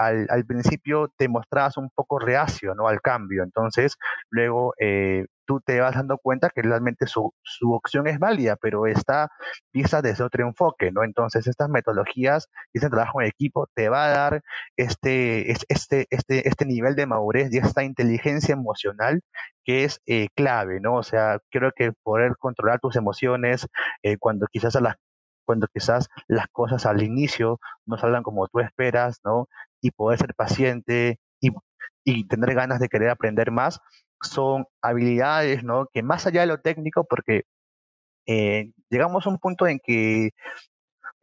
al, 0.06 0.44
principio 0.47 1.12
te 1.16 1.28
mostrabas 1.28 1.76
un 1.76 1.90
poco 1.94 2.18
reacio, 2.18 2.75
¿no? 2.75 2.88
Al 2.88 3.00
cambio. 3.00 3.42
Entonces, 3.42 3.97
luego 4.30 4.75
eh, 4.78 5.26
tú 5.47 5.61
te 5.61 5.80
vas 5.80 5.94
dando 5.94 6.18
cuenta 6.18 6.50
que 6.50 6.62
realmente 6.62 7.06
su, 7.06 7.32
su, 7.42 7.73
opción 7.73 8.06
es 8.06 8.18
válida, 8.18 8.56
pero 8.56 8.87
está 8.87 9.28
vista 9.73 10.02
desde 10.02 10.25
otro 10.25 10.47
enfoque, 10.47 10.90
¿no? 10.92 11.04
Entonces, 11.04 11.47
estas 11.47 11.68
metodologías 11.68 12.49
y 12.73 12.78
este 12.78 12.90
trabajo 12.90 13.21
en 13.21 13.28
equipo 13.28 13.68
te 13.75 13.88
va 13.88 14.06
a 14.06 14.11
dar 14.11 14.42
este, 14.76 15.50
este, 15.52 16.06
este, 16.11 16.49
este 16.49 16.66
nivel 16.66 16.94
de 16.97 17.06
madurez 17.06 17.52
y 17.52 17.59
esta 17.59 17.85
inteligencia 17.85 18.52
emocional 18.54 19.21
que 19.64 19.85
es 19.85 20.00
eh, 20.06 20.28
clave, 20.35 20.80
¿no? 20.80 20.97
O 20.97 21.02
sea, 21.02 21.38
creo 21.50 21.73
que 21.75 21.92
poder 22.02 22.37
controlar 22.38 22.80
tus 22.80 22.97
emociones 22.97 23.66
eh, 24.02 24.16
cuando 24.18 24.47
quizás 24.50 24.76
a 24.76 24.80
las 24.80 24.97
cuando 25.44 25.66
quizás 25.68 26.09
las 26.28 26.47
cosas 26.49 26.87
al 26.87 27.02
inicio 27.02 27.59
no 27.87 27.99
salgan 27.99 28.23
como 28.23 28.47
tú 28.49 28.61
esperas, 28.61 29.21
¿no? 29.25 29.49
Y 29.82 29.90
poder 29.90 30.18
ser 30.18 30.34
paciente 30.34 31.20
y, 31.40 31.50
y 32.04 32.26
tener 32.28 32.54
ganas 32.54 32.80
de 32.80 32.88
querer 32.88 33.10
aprender 33.10 33.50
más, 33.50 33.80
son 34.22 34.66
habilidades, 34.80 35.64
¿no? 35.64 35.86
Que 35.92 36.02
más 36.02 36.26
allá 36.26 36.42
de 36.42 36.46
lo 36.46 36.60
técnico, 36.60 37.04
porque 37.04 37.42
eh, 38.26 38.72
llegamos 38.88 39.26
a 39.26 39.30
un 39.30 39.38
punto 39.38 39.66
en 39.66 39.80
que 39.84 40.30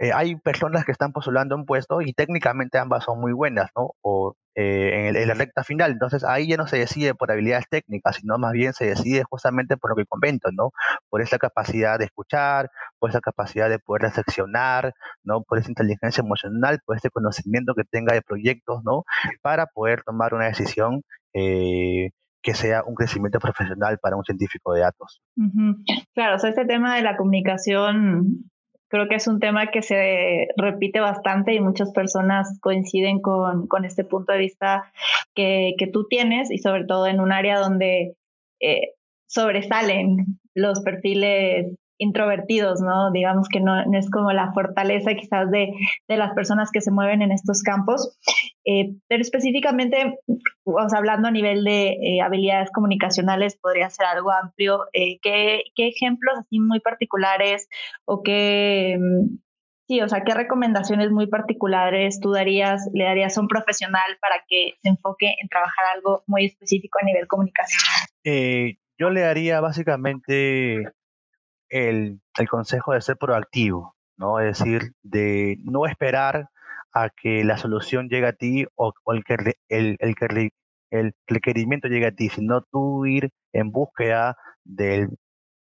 eh, 0.01 0.11
hay 0.13 0.37
personas 0.37 0.85
que 0.85 0.93
están 0.93 1.11
postulando 1.11 1.55
un 1.57 1.65
puesto 1.65 1.99
y 1.99 2.13
técnicamente 2.13 2.77
ambas 2.77 3.03
son 3.03 3.19
muy 3.19 3.33
buenas, 3.33 3.69
¿no? 3.75 3.91
O 4.01 4.33
eh, 4.55 5.09
en, 5.09 5.27
la 5.27 5.33
recta 5.33 5.65
final. 5.65 5.91
Entonces 5.91 6.23
ahí 6.23 6.47
ya 6.47 6.55
no 6.55 6.67
se 6.67 6.77
decide 6.77 7.15
por 7.15 7.31
habilidades 7.31 7.65
técnicas, 7.69 8.15
sino 8.15 8.37
más 8.37 8.53
bien 8.53 8.71
se 8.71 8.85
decide 8.85 9.23
justamente 9.29 9.75
por 9.75 9.91
lo 9.91 9.97
que 9.97 10.05
comento, 10.05 10.51
¿no? 10.53 10.71
Por 11.09 11.21
esa 11.21 11.37
capacidad 11.37 11.99
de 11.99 12.05
escuchar, 12.05 12.71
por 12.97 13.09
esa 13.09 13.19
capacidad 13.19 13.69
de 13.69 13.79
poder 13.79 14.03
reflexionar, 14.03 14.93
¿no? 15.23 15.43
Por 15.43 15.57
esa 15.57 15.69
inteligencia 15.69 16.21
emocional, 16.21 16.79
por 16.85 16.95
ese 16.95 17.09
conocimiento 17.09 17.73
que 17.75 17.83
tenga 17.83 18.13
de 18.13 18.21
proyectos, 18.21 18.81
¿no? 18.85 19.03
Para 19.41 19.65
poder 19.65 20.03
tomar 20.03 20.33
una 20.33 20.45
decisión 20.45 21.01
eh, 21.33 22.11
que 22.41 22.53
sea 22.53 22.83
un 22.85 22.95
crecimiento 22.95 23.39
profesional 23.39 23.97
para 24.01 24.15
un 24.15 24.23
científico 24.23 24.71
de 24.71 24.79
datos. 24.79 25.21
Claro, 26.13 26.37
o 26.37 26.39
sea, 26.39 26.51
este 26.51 26.63
tema 26.63 26.95
de 26.95 27.01
la 27.01 27.17
comunicación 27.17 28.49
creo 28.89 29.07
que 29.07 29.15
es 29.15 29.27
un 29.27 29.39
tema 29.39 29.67
que 29.67 29.81
se 29.81 30.47
repite 30.57 30.99
bastante 30.99 31.53
y 31.53 31.61
muchas 31.61 31.91
personas 31.91 32.59
coinciden 32.59 33.21
con, 33.21 33.67
con 33.67 33.85
este 33.85 34.03
punto 34.03 34.33
de 34.33 34.39
vista 34.39 34.91
que, 35.33 35.75
que, 35.77 35.87
tú 35.87 36.07
tienes 36.07 36.51
y 36.51 36.57
sobre 36.57 36.85
todo 36.85 37.07
en 37.07 37.19
un 37.19 37.31
área 37.31 37.59
donde 37.59 38.15
eh, 38.59 38.93
sobresalen 39.27 40.39
los 40.55 40.81
perfiles 40.81 41.67
introvertidos, 41.99 42.81
¿no? 42.81 43.11
Digamos 43.11 43.47
que 43.49 43.59
no, 43.59 43.73
es 43.95 44.09
como 44.09 44.31
la 44.31 44.51
fortaleza 44.53 45.13
quizás 45.13 45.51
de, 45.51 45.73
de, 46.07 46.17
las 46.17 46.33
personas 46.33 46.71
que 46.71 46.81
se 46.81 46.91
mueven 46.91 47.21
en 47.21 47.31
estos 47.31 47.61
campos, 47.61 48.17
eh, 48.65 48.95
pero 49.07 49.21
específicamente, 49.21 50.19
o 50.63 50.89
sea, 50.89 50.97
hablando 50.97 51.27
a 51.27 51.31
nivel 51.31 51.63
de 51.63 51.89
eh, 51.89 52.21
habilidades 52.23 52.71
comunicacionales, 52.71 53.57
podría 53.57 53.89
ser 53.89 54.05
algo 54.07 54.31
amplio. 54.31 54.85
Eh, 54.93 55.19
¿qué, 55.21 55.63
¿qué, 55.75 55.89
ejemplos 55.89 56.39
así 56.39 56.59
muy 56.59 56.79
particulares 56.79 57.67
o 58.05 58.23
qué, 58.23 58.97
sí, 59.87 60.01
o 60.01 60.07
sea, 60.07 60.23
qué 60.23 60.33
recomendaciones 60.33 61.11
muy 61.11 61.27
particulares 61.27 62.21
tú 62.21 62.31
darías, 62.31 62.89
le 62.93 63.03
darías 63.03 63.37
a 63.37 63.41
un 63.41 63.49
profesional 63.49 64.17
para 64.21 64.35
que 64.47 64.75
se 64.81 64.89
enfoque 64.89 65.35
en 65.41 65.49
trabajar 65.49 65.85
algo 65.95 66.23
muy 66.27 66.45
específico 66.45 66.99
a 67.01 67.05
nivel 67.05 67.27
comunicacional? 67.27 68.77
yo 68.99 69.09
le 69.09 69.23
haría 69.23 69.61
básicamente 69.61 70.83
el, 71.69 72.21
consejo 72.49 72.93
de 72.93 73.01
ser 73.01 73.17
proactivo, 73.17 73.95
¿no? 74.17 74.39
Es 74.39 74.59
decir, 74.59 74.93
de 75.03 75.57
no 75.63 75.85
esperar 75.85 76.49
a 76.93 77.09
que 77.09 77.43
la 77.43 77.57
solución 77.57 78.09
llegue 78.09 78.27
a 78.27 78.33
ti 78.33 78.65
o, 78.75 78.93
el, 79.07 79.23
que, 79.23 79.35
el, 79.69 79.97
el, 79.99 80.51
el 80.91 81.13
requerimiento 81.27 81.87
llegue 81.87 82.07
a 82.07 82.15
ti, 82.15 82.29
sino 82.29 82.61
tú 82.61 83.05
ir 83.05 83.29
en 83.53 83.71
búsqueda 83.71 84.37
del, 84.63 85.09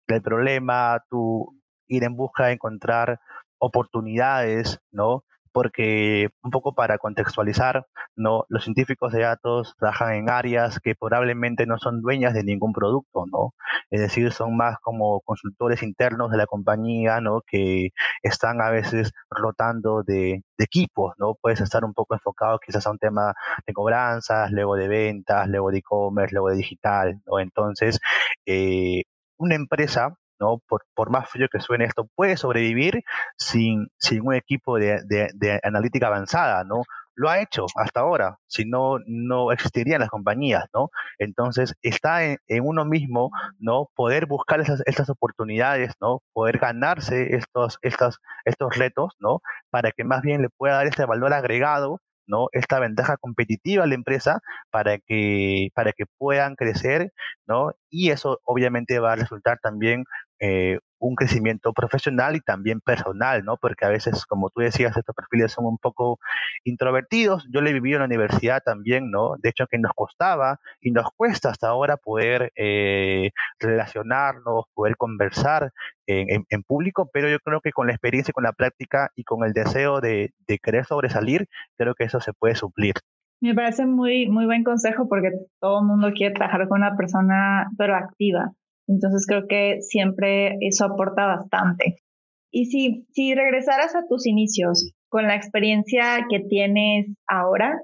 del 0.07 0.21
problema, 0.21 1.03
tú 1.09 1.59
ir 1.87 2.03
en 2.03 2.15
busca 2.15 2.47
de 2.47 2.53
encontrar 2.53 3.19
oportunidades, 3.59 4.79
¿no? 4.91 5.23
Porque 5.53 6.29
un 6.43 6.51
poco 6.51 6.73
para 6.75 6.97
contextualizar, 6.97 7.85
¿no? 8.15 8.45
Los 8.49 8.63
científicos 8.65 9.13
de 9.13 9.21
datos 9.21 9.75
trabajan 9.79 10.15
en 10.15 10.29
áreas 10.29 10.79
que 10.79 10.95
probablemente 10.95 11.65
no 11.65 11.77
son 11.77 12.01
dueñas 12.01 12.33
de 12.33 12.43
ningún 12.43 12.73
producto, 12.73 13.25
¿no? 13.31 13.53
Es 13.91 14.01
decir, 14.01 14.31
son 14.33 14.57
más 14.57 14.77
como 14.81 15.21
consultores 15.21 15.83
internos 15.83 16.31
de 16.31 16.37
la 16.37 16.47
compañía, 16.47 17.21
¿no? 17.21 17.41
Que 17.47 17.91
están 18.23 18.61
a 18.61 18.69
veces 18.71 19.11
rotando 19.29 20.03
de, 20.03 20.43
equipos, 20.57 21.13
¿no? 21.17 21.35
Puedes 21.35 21.59
estar 21.61 21.83
un 21.83 21.93
poco 21.93 22.15
enfocado 22.15 22.57
quizás 22.59 22.87
a 22.87 22.91
un 22.91 22.97
tema 22.97 23.33
de 23.67 23.73
cobranzas, 23.73 24.51
luego 24.51 24.75
de 24.75 24.87
ventas, 24.87 25.47
luego 25.49 25.71
de 25.71 25.79
e-commerce, 25.79 26.33
luego 26.33 26.49
de 26.49 26.55
digital, 26.55 27.21
¿no? 27.25 27.39
Entonces, 27.39 27.99
eh, 28.45 29.03
una 29.37 29.55
empresa 29.55 30.15
¿no? 30.39 30.59
Por, 30.67 30.83
por, 30.93 31.09
más 31.09 31.29
frío 31.29 31.47
que 31.51 31.59
suene 31.59 31.85
esto, 31.85 32.07
puede 32.15 32.37
sobrevivir 32.37 33.03
sin, 33.37 33.87
sin 33.97 34.25
un 34.25 34.33
equipo 34.33 34.77
de, 34.77 35.01
de, 35.05 35.59
analítica 35.63 36.07
avanzada, 36.07 36.63
¿no? 36.63 36.83
Lo 37.15 37.29
ha 37.29 37.39
hecho 37.39 37.65
hasta 37.75 37.99
ahora, 37.99 38.39
si 38.47 38.65
no, 38.65 38.97
no 39.05 39.51
existirían 39.51 39.99
las 40.01 40.09
compañías, 40.09 40.65
¿no? 40.73 40.89
Entonces, 41.19 41.75
está 41.83 42.25
en, 42.25 42.39
uno 42.63 42.85
mismo, 42.85 43.29
¿no? 43.59 43.89
Poder 43.95 44.25
buscar 44.25 44.61
esas, 44.61 44.81
estas 44.85 45.09
oportunidades, 45.09 45.93
¿no? 46.01 46.21
Poder 46.33 46.57
ganarse 46.57 47.35
estos, 47.35 47.77
estos, 47.81 48.19
estos 48.45 48.75
retos, 48.75 49.13
¿no? 49.19 49.41
Para 49.69 49.91
que 49.91 50.03
más 50.03 50.21
bien 50.23 50.41
le 50.41 50.49
pueda 50.49 50.75
dar 50.75 50.87
este 50.87 51.05
valor 51.05 51.33
agregado 51.33 51.99
¿no? 52.27 52.47
esta 52.51 52.79
ventaja 52.79 53.17
competitiva 53.17 53.83
a 53.83 53.87
la 53.87 53.95
empresa 53.95 54.39
para 54.71 54.97
que, 54.99 55.69
para 55.73 55.91
que 55.93 56.05
puedan 56.17 56.55
crecer, 56.55 57.11
¿no? 57.47 57.71
Y 57.89 58.11
eso 58.11 58.39
obviamente 58.45 58.99
va 58.99 59.13
a 59.13 59.15
resultar 59.15 59.59
también 59.61 60.03
eh, 60.45 60.77
un 60.99 61.15
crecimiento 61.15 61.71
profesional 61.71 62.35
y 62.35 62.41
también 62.41 62.81
personal, 62.81 63.45
¿no? 63.45 63.55
Porque 63.55 63.85
a 63.85 63.89
veces, 63.89 64.25
como 64.25 64.49
tú 64.49 64.59
decías, 64.59 64.95
estos 64.97 65.15
perfiles 65.15 65.53
son 65.53 65.65
un 65.65 65.77
poco 65.77 66.19
introvertidos. 66.65 67.47
Yo 67.49 67.61
le 67.61 67.69
he 67.69 67.73
vivido 67.73 67.95
en 67.95 68.01
la 68.01 68.07
universidad 68.07 68.61
también, 68.61 69.09
¿no? 69.09 69.35
De 69.41 69.49
hecho, 69.49 69.67
que 69.67 69.77
nos 69.77 69.93
costaba 69.93 70.59
y 70.81 70.91
nos 70.91 71.07
cuesta 71.15 71.49
hasta 71.49 71.69
ahora 71.69 71.95
poder 71.95 72.51
eh, 72.57 73.31
relacionarnos, 73.57 74.65
poder 74.73 74.97
conversar 74.97 75.71
en, 76.07 76.63
público, 76.63 77.09
pero 77.13 77.29
yo 77.29 77.39
creo 77.39 77.61
que 77.61 77.71
con 77.71 77.87
la 77.87 77.93
experiencia, 77.93 78.33
con 78.33 78.43
la 78.43 78.51
práctica 78.51 79.11
y 79.15 79.23
con 79.23 79.45
el 79.45 79.53
deseo 79.53 80.01
de, 80.01 80.33
de 80.45 80.59
querer 80.59 80.83
sobresalir, 80.83 81.47
creo 81.77 81.95
que 81.95 82.03
eso 82.03 82.19
se 82.19 82.33
puede 82.33 82.55
suplir. 82.55 82.95
Me 83.39 83.55
parece 83.55 83.85
muy, 83.85 84.27
muy 84.27 84.45
buen 84.45 84.65
consejo 84.65 85.07
porque 85.07 85.31
todo 85.61 85.79
el 85.79 85.85
mundo 85.85 86.11
quiere 86.13 86.35
trabajar 86.35 86.67
con 86.67 86.81
una 86.81 86.97
persona 86.97 87.69
proactiva 87.77 88.51
entonces 88.87 89.25
creo 89.27 89.47
que 89.47 89.81
siempre 89.81 90.57
eso 90.61 90.85
aporta 90.85 91.25
bastante. 91.25 92.03
Y 92.51 92.65
si, 92.65 93.07
si 93.11 93.33
regresaras 93.33 93.95
a 93.95 94.05
tus 94.07 94.27
inicios 94.27 94.93
con 95.09 95.27
la 95.27 95.35
experiencia 95.35 96.25
que 96.29 96.39
tienes 96.39 97.07
ahora, 97.27 97.81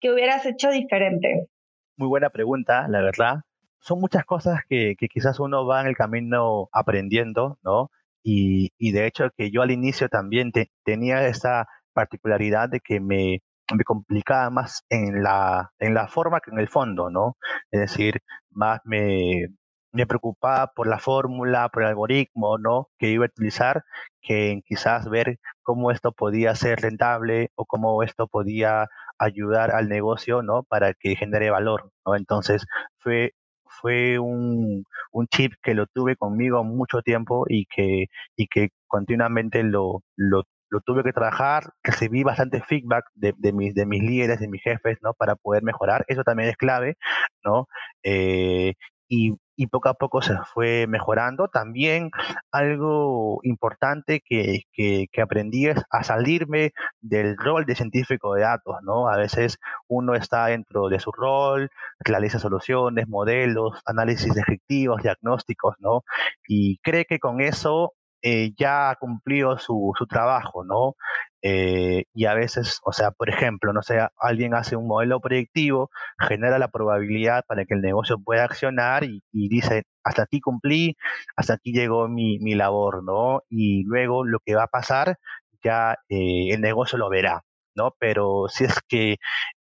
¿qué 0.00 0.12
hubieras 0.12 0.46
hecho 0.46 0.70
diferente? 0.70 1.48
Muy 1.96 2.08
buena 2.08 2.30
pregunta, 2.30 2.86
la 2.88 3.00
verdad. 3.00 3.40
Son 3.80 4.00
muchas 4.00 4.24
cosas 4.24 4.60
que, 4.68 4.94
que 4.96 5.08
quizás 5.08 5.40
uno 5.40 5.66
va 5.66 5.80
en 5.80 5.88
el 5.88 5.96
camino 5.96 6.68
aprendiendo, 6.72 7.58
¿no? 7.64 7.90
Y, 8.22 8.70
y 8.78 8.92
de 8.92 9.06
hecho 9.06 9.30
que 9.36 9.50
yo 9.50 9.62
al 9.62 9.72
inicio 9.72 10.08
también 10.08 10.52
tenía 10.84 11.26
esa 11.26 11.66
particularidad 11.92 12.68
de 12.68 12.78
que 12.78 13.00
me, 13.00 13.40
me 13.74 13.84
complicaba 13.84 14.50
más 14.50 14.84
en 14.88 15.22
la, 15.22 15.72
en 15.80 15.94
la 15.94 16.06
forma 16.06 16.40
que 16.40 16.52
en 16.52 16.60
el 16.60 16.68
fondo, 16.68 17.10
¿no? 17.10 17.36
Es 17.70 17.80
decir, 17.80 18.20
más 18.50 18.80
me, 18.84 19.48
me 19.92 20.06
preocupaba 20.06 20.68
por 20.68 20.86
la 20.86 20.98
fórmula, 20.98 21.68
por 21.68 21.82
el 21.82 21.90
algoritmo, 21.90 22.58
¿no? 22.58 22.88
Que 22.98 23.08
iba 23.10 23.24
a 23.26 23.28
utilizar, 23.28 23.84
que 24.22 24.62
quizás 24.66 25.08
ver 25.08 25.38
cómo 25.62 25.90
esto 25.90 26.12
podía 26.12 26.54
ser 26.54 26.80
rentable 26.80 27.50
o 27.54 27.66
cómo 27.66 28.02
esto 28.02 28.26
podía 28.28 28.88
ayudar 29.18 29.70
al 29.72 29.88
negocio, 29.88 30.42
¿no? 30.42 30.62
Para 30.64 30.94
que 30.94 31.16
genere 31.16 31.50
valor, 31.50 31.90
¿no? 32.06 32.16
Entonces 32.16 32.66
fue 32.98 33.32
fue 33.80 34.18
un, 34.18 34.84
un 35.12 35.26
chip 35.28 35.54
que 35.62 35.74
lo 35.74 35.86
tuve 35.86 36.16
conmigo 36.16 36.62
mucho 36.64 37.02
tiempo 37.02 37.44
y 37.48 37.66
que, 37.66 38.06
y 38.36 38.46
que 38.48 38.70
continuamente 38.86 39.62
lo, 39.62 40.02
lo, 40.16 40.44
tuve 40.84 41.02
que 41.04 41.12
trabajar, 41.12 41.64
recibí 41.82 42.22
bastante 42.22 42.62
feedback 42.62 43.04
de, 43.14 43.34
de, 43.36 43.52
mis, 43.52 43.74
de 43.74 43.86
mis 43.86 44.02
líderes, 44.02 44.40
de 44.40 44.48
mis 44.48 44.62
jefes, 44.62 44.98
¿no? 45.02 45.14
Para 45.14 45.36
poder 45.36 45.62
mejorar. 45.62 46.04
Eso 46.08 46.22
también 46.24 46.48
es 46.50 46.56
clave, 46.56 46.96
¿no? 47.44 47.66
Eh, 48.02 48.74
y, 49.12 49.66
poco 49.66 49.88
a 49.90 49.94
poco 49.94 50.22
se 50.22 50.34
fue 50.54 50.86
mejorando. 50.88 51.48
También 51.48 52.10
algo 52.50 53.40
importante 53.42 54.22
que, 54.24 54.62
que, 54.72 55.22
aprendí 55.22 55.66
es 55.66 55.80
a 55.90 56.02
salirme 56.02 56.72
del 57.00 57.36
rol 57.36 57.64
de 57.66 57.76
científico 57.76 58.34
de 58.34 58.42
datos, 58.42 58.76
¿no? 58.82 59.08
A 59.08 59.16
veces 59.16 59.58
uno 59.88 60.14
está 60.14 60.46
dentro 60.46 60.88
de 60.88 60.98
su 60.98 61.12
rol, 61.12 61.70
realiza 62.00 62.38
soluciones, 62.38 63.06
modelos, 63.08 63.80
análisis 63.86 64.34
descriptivos, 64.34 65.02
diagnósticos, 65.02 65.76
¿no? 65.78 66.02
Y 66.48 66.78
cree 66.78 67.04
que 67.04 67.18
con 67.18 67.40
eso 67.40 67.92
eh, 68.22 68.52
ya 68.56 68.90
ha 68.90 68.96
cumplido 68.96 69.58
su, 69.58 69.92
su 69.98 70.06
trabajo, 70.06 70.64
¿no? 70.64 70.94
Eh, 71.42 72.04
y 72.14 72.26
a 72.26 72.34
veces, 72.34 72.78
o 72.84 72.92
sea, 72.92 73.10
por 73.10 73.28
ejemplo, 73.28 73.72
no 73.72 73.82
sé, 73.82 73.98
alguien 74.18 74.54
hace 74.54 74.76
un 74.76 74.86
modelo 74.86 75.20
predictivo, 75.20 75.90
genera 76.18 76.58
la 76.58 76.68
probabilidad 76.68 77.44
para 77.46 77.64
que 77.64 77.74
el 77.74 77.80
negocio 77.82 78.18
pueda 78.18 78.44
accionar 78.44 79.04
y, 79.04 79.22
dice, 79.32 79.84
hasta 80.04 80.22
aquí 80.22 80.40
cumplí, 80.40 80.96
hasta 81.36 81.54
aquí 81.54 81.72
llegó 81.72 82.08
mi, 82.08 82.38
mi, 82.38 82.54
labor, 82.54 83.02
¿no? 83.04 83.42
Y 83.48 83.84
luego 83.84 84.24
lo 84.24 84.38
que 84.44 84.54
va 84.54 84.64
a 84.64 84.68
pasar, 84.68 85.18
ya 85.64 85.98
eh, 86.08 86.48
el 86.52 86.60
negocio 86.60 86.98
lo 86.98 87.10
verá, 87.10 87.42
¿no? 87.74 87.94
Pero 87.98 88.46
si 88.48 88.64
es 88.64 88.80
que 88.88 89.16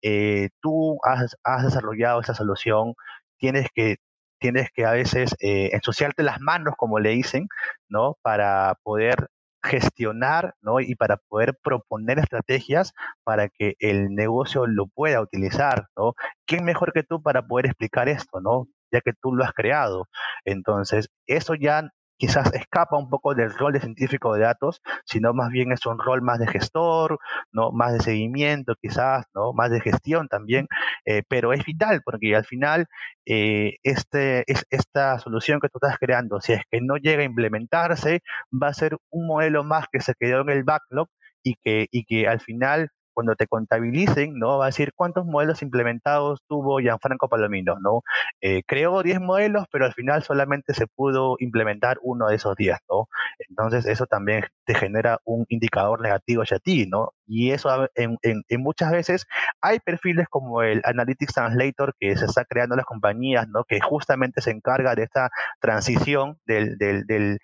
eh, 0.01 0.49
tú 0.61 0.99
has, 1.03 1.37
has 1.43 1.63
desarrollado 1.63 2.21
esa 2.21 2.33
solución, 2.33 2.93
tienes 3.37 3.67
que 3.73 3.97
tienes 4.39 4.69
que 4.71 4.85
a 4.85 4.91
veces 4.91 5.35
ensuciarte 5.39 6.21
las 6.23 6.39
manos, 6.41 6.75
como 6.77 6.99
le 6.99 7.09
dicen, 7.11 7.47
¿no? 7.89 8.17
Para 8.21 8.75
poder 8.83 9.29
gestionar 9.67 10.55
¿no? 10.61 10.79
y 10.79 10.95
para 10.95 11.17
poder 11.17 11.57
proponer 11.61 12.19
estrategias 12.19 12.93
para 13.23 13.49
que 13.49 13.75
el 13.79 14.15
negocio 14.15 14.67
lo 14.67 14.87
pueda 14.87 15.21
utilizar. 15.21 15.87
¿no? 15.95 16.13
¿Quién 16.45 16.65
mejor 16.65 16.93
que 16.93 17.03
tú 17.03 17.21
para 17.21 17.45
poder 17.47 17.67
explicar 17.67 18.09
esto? 18.09 18.41
¿no? 18.41 18.67
ya 18.91 19.01
que 19.01 19.13
tú 19.13 19.33
lo 19.33 19.43
has 19.43 19.53
creado. 19.53 20.07
Entonces, 20.45 21.09
eso 21.25 21.55
ya 21.55 21.89
quizás 22.17 22.51
escapa 22.53 22.97
un 22.97 23.09
poco 23.09 23.35
del 23.35 23.53
rol 23.53 23.73
de 23.73 23.79
científico 23.79 24.33
de 24.33 24.41
datos, 24.41 24.81
sino 25.05 25.33
más 25.33 25.49
bien 25.49 25.71
es 25.71 25.85
un 25.85 25.99
rol 25.99 26.21
más 26.21 26.39
de 26.39 26.47
gestor, 26.47 27.19
¿no? 27.51 27.71
más 27.71 27.93
de 27.93 27.99
seguimiento 28.01 28.75
quizás, 28.81 29.25
¿no? 29.33 29.53
más 29.53 29.71
de 29.71 29.81
gestión 29.81 30.27
también, 30.27 30.67
eh, 31.05 31.23
pero 31.27 31.53
es 31.53 31.63
vital 31.65 32.01
porque 32.03 32.35
al 32.35 32.45
final 32.45 32.87
eh, 33.25 33.77
este, 33.83 34.43
es, 34.51 34.65
esta 34.69 35.19
solución 35.19 35.59
que 35.59 35.69
tú 35.69 35.79
estás 35.81 35.97
creando, 35.99 36.41
si 36.41 36.53
es 36.53 36.61
que 36.71 36.81
no 36.81 36.97
llega 36.97 37.21
a 37.21 37.25
implementarse, 37.25 38.21
va 38.51 38.69
a 38.69 38.73
ser 38.73 38.97
un 39.09 39.27
modelo 39.27 39.63
más 39.63 39.85
que 39.91 40.01
se 40.01 40.13
quedó 40.19 40.41
en 40.41 40.49
el 40.49 40.63
backlog 40.63 41.07
y 41.43 41.55
que, 41.63 41.87
y 41.91 42.05
que 42.05 42.27
al 42.27 42.39
final 42.41 42.89
cuando 43.17 43.35
te 43.35 43.47
contabilicen, 43.47 44.37
¿no? 44.37 44.59
Va 44.59 44.65
a 44.65 44.67
decir 44.67 44.91
cuántos 44.93 45.25
modelos 45.25 45.63
implementados 45.63 46.43
tuvo 46.47 46.77
Gianfranco 46.77 47.27
Palomino, 47.27 47.79
¿no? 47.79 48.03
Eh, 48.41 48.61
creó 48.67 49.01
10 49.01 49.21
modelos, 49.21 49.65
pero 49.71 49.85
al 49.85 49.93
final 49.93 50.21
solamente 50.21 50.75
se 50.75 50.85
pudo 50.85 51.35
implementar 51.39 51.97
uno 52.03 52.27
de 52.27 52.35
esos 52.35 52.55
10, 52.55 52.77
¿no? 52.87 53.09
Entonces 53.49 53.87
eso 53.87 54.05
también 54.05 54.43
te 54.65 54.75
genera 54.75 55.17
un 55.25 55.47
indicador 55.49 55.99
negativo 55.99 56.43
hacia 56.43 56.59
ti, 56.59 56.85
¿no? 56.85 57.13
Y 57.25 57.49
eso 57.53 57.89
en, 57.95 58.19
muchas 58.59 58.91
veces 58.91 59.25
hay 59.61 59.79
perfiles 59.79 60.27
como 60.29 60.61
el 60.61 60.81
Analytics 60.83 61.33
Translator 61.33 61.95
que 61.99 62.15
se 62.17 62.25
está 62.25 62.45
creando 62.45 62.75
en 62.75 62.77
las 62.77 62.85
compañías, 62.85 63.47
¿no? 63.47 63.63
Que 63.63 63.79
justamente 63.81 64.41
se 64.41 64.51
encarga 64.51 64.93
de 64.93 65.01
esta 65.05 65.31
transición 65.59 66.37
del, 66.45 66.77
del, 66.77 67.39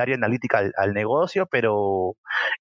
área 0.00 0.16
analítica 0.16 0.70
al, 0.76 0.92
negocio, 0.92 1.46
pero 1.50 2.14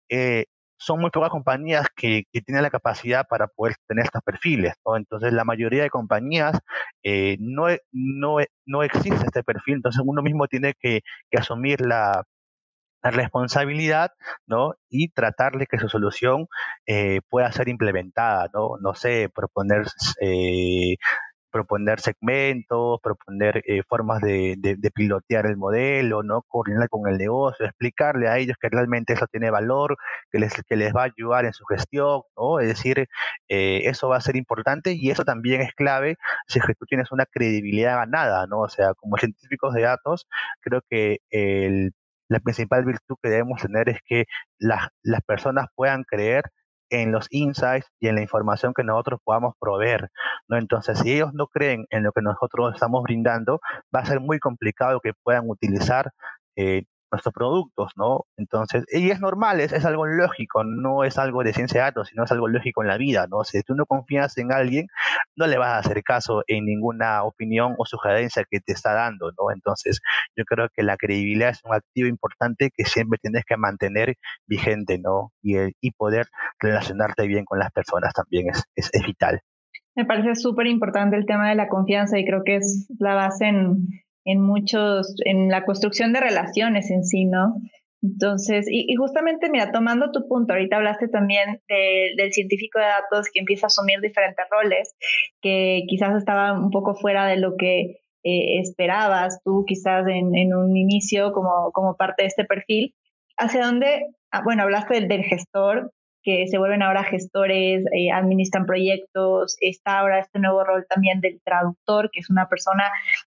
eh, 0.07 0.45
son 0.83 0.99
muy 0.99 1.11
pocas 1.11 1.29
compañías 1.29 1.87
que, 1.95 2.23
tienen 2.45 2.63
la 2.63 2.69
capacidad 2.69 3.25
para 3.27 3.47
poder 3.47 3.75
tener 3.87 4.05
estos 4.05 4.21
perfiles. 4.23 4.73
Entonces, 4.97 5.31
la 5.33 5.45
mayoría 5.45 5.83
de 5.83 5.89
compañías 5.89 6.59
eh, 7.03 7.37
no, 7.39 7.67
no, 7.91 8.37
no 8.65 8.83
existe 8.83 9.25
este 9.25 9.43
perfil, 9.43 9.75
entonces 9.75 10.01
uno 10.05 10.21
mismo 10.21 10.47
tiene 10.47 10.73
que, 10.79 11.01
asumir 11.37 11.81
la, 11.81 12.23
responsabilidad, 13.03 14.11
¿no? 14.47 14.75
Y 14.89 15.09
tratarle 15.09 15.65
que 15.67 15.77
su 15.77 15.89
solución 15.89 16.47
eh, 16.85 17.19
pueda 17.29 17.51
ser 17.51 17.67
implementada, 17.67 18.49
¿no? 18.53 18.77
No 18.81 18.95
sé, 18.95 19.29
proponer 19.33 19.85
eh, 20.21 20.95
proponer 21.53 21.99
segmentos, 22.01 22.99
proponer 23.01 23.63
eh, 23.67 23.83
formas 23.87 24.21
de, 24.21 24.57
pilotear 24.93 25.45
el 25.45 25.55
modelo, 25.55 26.23
¿no? 26.23 26.41
Coordinar 26.41 26.89
con 26.89 27.07
el 27.07 27.17
negocio, 27.17 27.65
explicarle 27.65 28.27
a 28.27 28.39
ellos 28.39 28.57
que 28.59 28.69
realmente 28.69 29.13
eso 29.13 29.27
tiene 29.27 29.51
valor, 29.51 29.97
que 30.31 30.39
les, 30.39 30.53
que 30.67 30.75
les 30.75 30.93
va 30.93 31.03
a 31.03 31.11
ayudar 31.15 31.45
en 31.45 31.53
su 31.53 31.63
gestión, 31.65 32.23
¿no? 32.35 32.59
Es 32.59 32.67
decir, 32.67 33.07
eh, 33.49 33.81
eso 33.85 34.09
va 34.09 34.17
a 34.17 34.21
ser 34.21 34.35
importante 34.35 34.93
y 34.93 35.11
eso 35.11 35.23
también 35.23 35.61
es 35.61 35.73
clave 35.75 36.17
si 36.47 36.59
es 36.59 36.65
que 36.65 36.73
tú 36.73 36.85
tienes 36.87 37.11
una 37.11 37.25
credibilidad 37.27 37.97
ganada, 37.97 38.47
¿no? 38.47 38.61
O 38.61 38.69
sea, 38.69 38.93
como 38.95 39.17
científicos 39.17 39.73
de 39.75 39.83
datos, 39.83 40.27
creo 40.61 40.81
que 40.89 41.19
la 42.29 42.39
principal 42.39 42.83
virtud 42.85 43.15
que 43.21 43.29
debemos 43.29 43.61
tener 43.61 43.89
es 43.89 43.99
que 44.05 44.25
las 44.57 44.89
personas 45.27 45.67
puedan 45.75 46.03
creer 46.03 46.45
en 46.93 47.11
los 47.11 47.27
insights 47.31 47.87
y 47.99 48.07
en 48.07 48.15
la 48.15 48.21
información 48.21 48.73
que 48.73 48.83
nosotros 48.83 49.19
podamos 49.23 49.55
proveer. 49.59 50.09
Entonces, 50.49 50.99
si 50.99 51.13
ellos 51.13 51.33
no 51.33 51.47
creen 51.47 51.85
en 51.89 52.03
lo 52.03 52.11
que 52.11 52.21
nosotros 52.21 52.73
estamos 52.73 53.01
brindando, 53.03 53.59
va 53.93 54.01
a 54.01 54.05
ser 54.05 54.19
muy 54.19 54.39
complicado 54.39 54.99
que 54.99 55.13
puedan 55.23 55.49
utilizar 55.49 56.11
eh, 56.55 56.83
nuestros 57.13 57.33
productos, 57.33 57.91
¿no? 57.95 58.25
Entonces, 58.37 58.85
y 58.91 59.11
es 59.11 59.21
normal, 59.21 59.59
es, 59.59 59.71
es, 59.71 59.85
algo 59.85 60.07
lógico, 60.07 60.63
no 60.63 61.03
es 61.03 61.17
algo 61.17 61.43
de 61.43 61.53
ciencia 61.53 61.81
de 61.81 61.85
datos, 61.85 62.09
sino 62.09 62.23
es 62.23 62.31
algo 62.31 62.47
lógico 62.47 62.81
en 62.81 62.89
la 62.89 62.97
vida, 62.97 63.27
¿no? 63.29 63.43
Si 63.43 63.61
tú 63.61 63.75
no 63.75 63.85
confías 63.85 64.37
en 64.39 64.51
alguien, 64.51 64.87
no 65.35 65.47
le 65.47 65.57
vas 65.57 65.69
a 65.69 65.77
hacer 65.77 66.03
caso 66.03 66.43
en 66.47 66.65
ninguna 66.65 67.23
opinión 67.23 67.75
o 67.77 67.85
sugerencia 67.85 68.43
que 68.49 68.59
te 68.59 68.73
está 68.73 68.93
dando, 68.93 69.31
¿no? 69.37 69.51
Entonces, 69.53 70.01
yo 70.35 70.43
creo 70.45 70.67
que 70.73 70.83
la 70.83 70.97
credibilidad 70.97 71.49
es 71.49 71.61
un 71.63 71.75
activo 71.75 72.07
importante 72.07 72.71
que 72.75 72.85
siempre 72.85 73.19
tienes 73.21 73.43
que 73.45 73.57
mantener 73.57 74.15
vigente, 74.47 74.97
¿no? 74.97 75.31
Y, 75.41 75.55
y 75.81 75.91
poder 75.91 76.27
relacionarte 76.59 77.27
bien 77.27 77.45
con 77.45 77.59
las 77.59 77.71
personas 77.71 78.11
también 78.13 78.49
es, 78.49 78.63
es, 78.75 78.89
es 78.91 79.05
vital. 79.05 79.39
Me 79.95 80.05
parece 80.05 80.33
súper 80.33 80.65
importante 80.65 81.15
el 81.15 81.27
tema 81.27 81.49
de 81.49 81.55
la 81.55 81.69
confianza 81.69 82.17
y 82.17 82.25
creo 82.25 82.43
que 82.43 82.55
es 82.55 82.87
la 82.97 83.13
base 83.13 83.45
en 83.45 83.87
en 84.25 84.41
muchos, 84.41 85.15
en 85.25 85.49
la 85.49 85.65
construcción 85.65 86.13
de 86.13 86.21
relaciones 86.21 86.89
en 86.91 87.03
sí, 87.03 87.25
¿no? 87.25 87.55
Entonces, 88.03 88.67
y, 88.69 88.93
justamente, 88.95 89.49
mira, 89.49 89.71
tomando 89.71 90.11
tu 90.11 90.27
punto, 90.27 90.53
ahorita 90.53 90.75
hablaste 90.75 91.07
también 91.07 91.61
del 91.69 92.33
científico 92.33 92.77
de 92.77 92.85
datos 92.85 93.29
que 93.33 93.39
empieza 93.39 93.67
a 93.67 93.67
asumir 93.67 94.01
diferentes 94.01 94.45
roles, 94.51 94.93
que 95.41 95.83
quizás 95.87 96.17
estaba 96.17 96.51
un 96.51 96.69
poco 96.69 96.95
fuera 96.95 97.25
de 97.27 97.37
lo 97.37 97.55
que 97.57 98.01
eh, 98.25 98.59
esperabas 98.59 99.39
tú, 99.45 99.63
quizás 99.65 100.05
en, 100.07 100.35
en, 100.35 100.53
un 100.53 100.75
inicio 100.75 101.31
como, 101.31 101.71
como 101.71 101.95
parte 101.95 102.23
de 102.23 102.27
este 102.27 102.43
perfil. 102.43 102.93
¿Hacia 103.37 103.65
dónde? 103.65 104.07
Ah, 104.31 104.41
bueno, 104.43 104.63
hablaste 104.63 104.95
del, 104.95 105.07
del 105.07 105.23
gestor, 105.23 105.93
que 106.23 106.47
se 106.47 106.57
vuelven 106.57 106.81
ahora 106.81 107.03
gestores, 107.03 107.85
eh, 107.93 108.11
administran 108.11 108.65
proyectos. 108.65 109.57
Está 109.59 109.99
ahora 109.99 110.19
este 110.19 110.39
nuevo 110.39 110.63
rol 110.63 110.85
también 110.89 111.21
del 111.21 111.41
traductor, 111.43 112.09
que 112.11 112.21
es 112.21 112.29
una 112.29 112.47
persona 112.47 112.83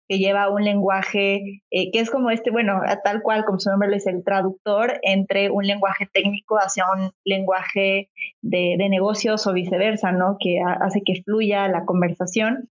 que 0.07 0.19
lleva 0.19 0.49
un 0.49 0.63
lenguaje 0.63 1.61
eh, 1.71 1.91
que 1.91 1.99
es 1.99 2.09
como 2.09 2.29
este, 2.29 2.51
bueno, 2.51 2.81
tal 3.03 3.21
cual 3.21 3.45
como 3.45 3.59
su 3.59 3.69
nombre 3.69 3.89
le 3.89 3.95
dice, 3.95 4.11
el 4.11 4.23
traductor 4.23 4.99
entre 5.01 5.49
un 5.49 5.65
lenguaje 5.65 6.07
técnico 6.11 6.57
hacia 6.57 6.85
un 6.91 7.11
lenguaje 7.23 8.09
de, 8.41 8.77
negocios 8.77 9.47
o 9.47 9.53
viceversa, 9.53 10.11
¿no? 10.11 10.37
Que 10.39 10.59
hace 10.61 11.01
que 11.03 11.23
fluya 11.23 11.67
la 11.67 11.85
conversación. 11.85 12.69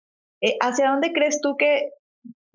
Eh, 0.40 0.56
¿Hacia 0.60 0.90
dónde 0.90 1.12
crees 1.12 1.40
tú 1.40 1.56
que 1.56 1.90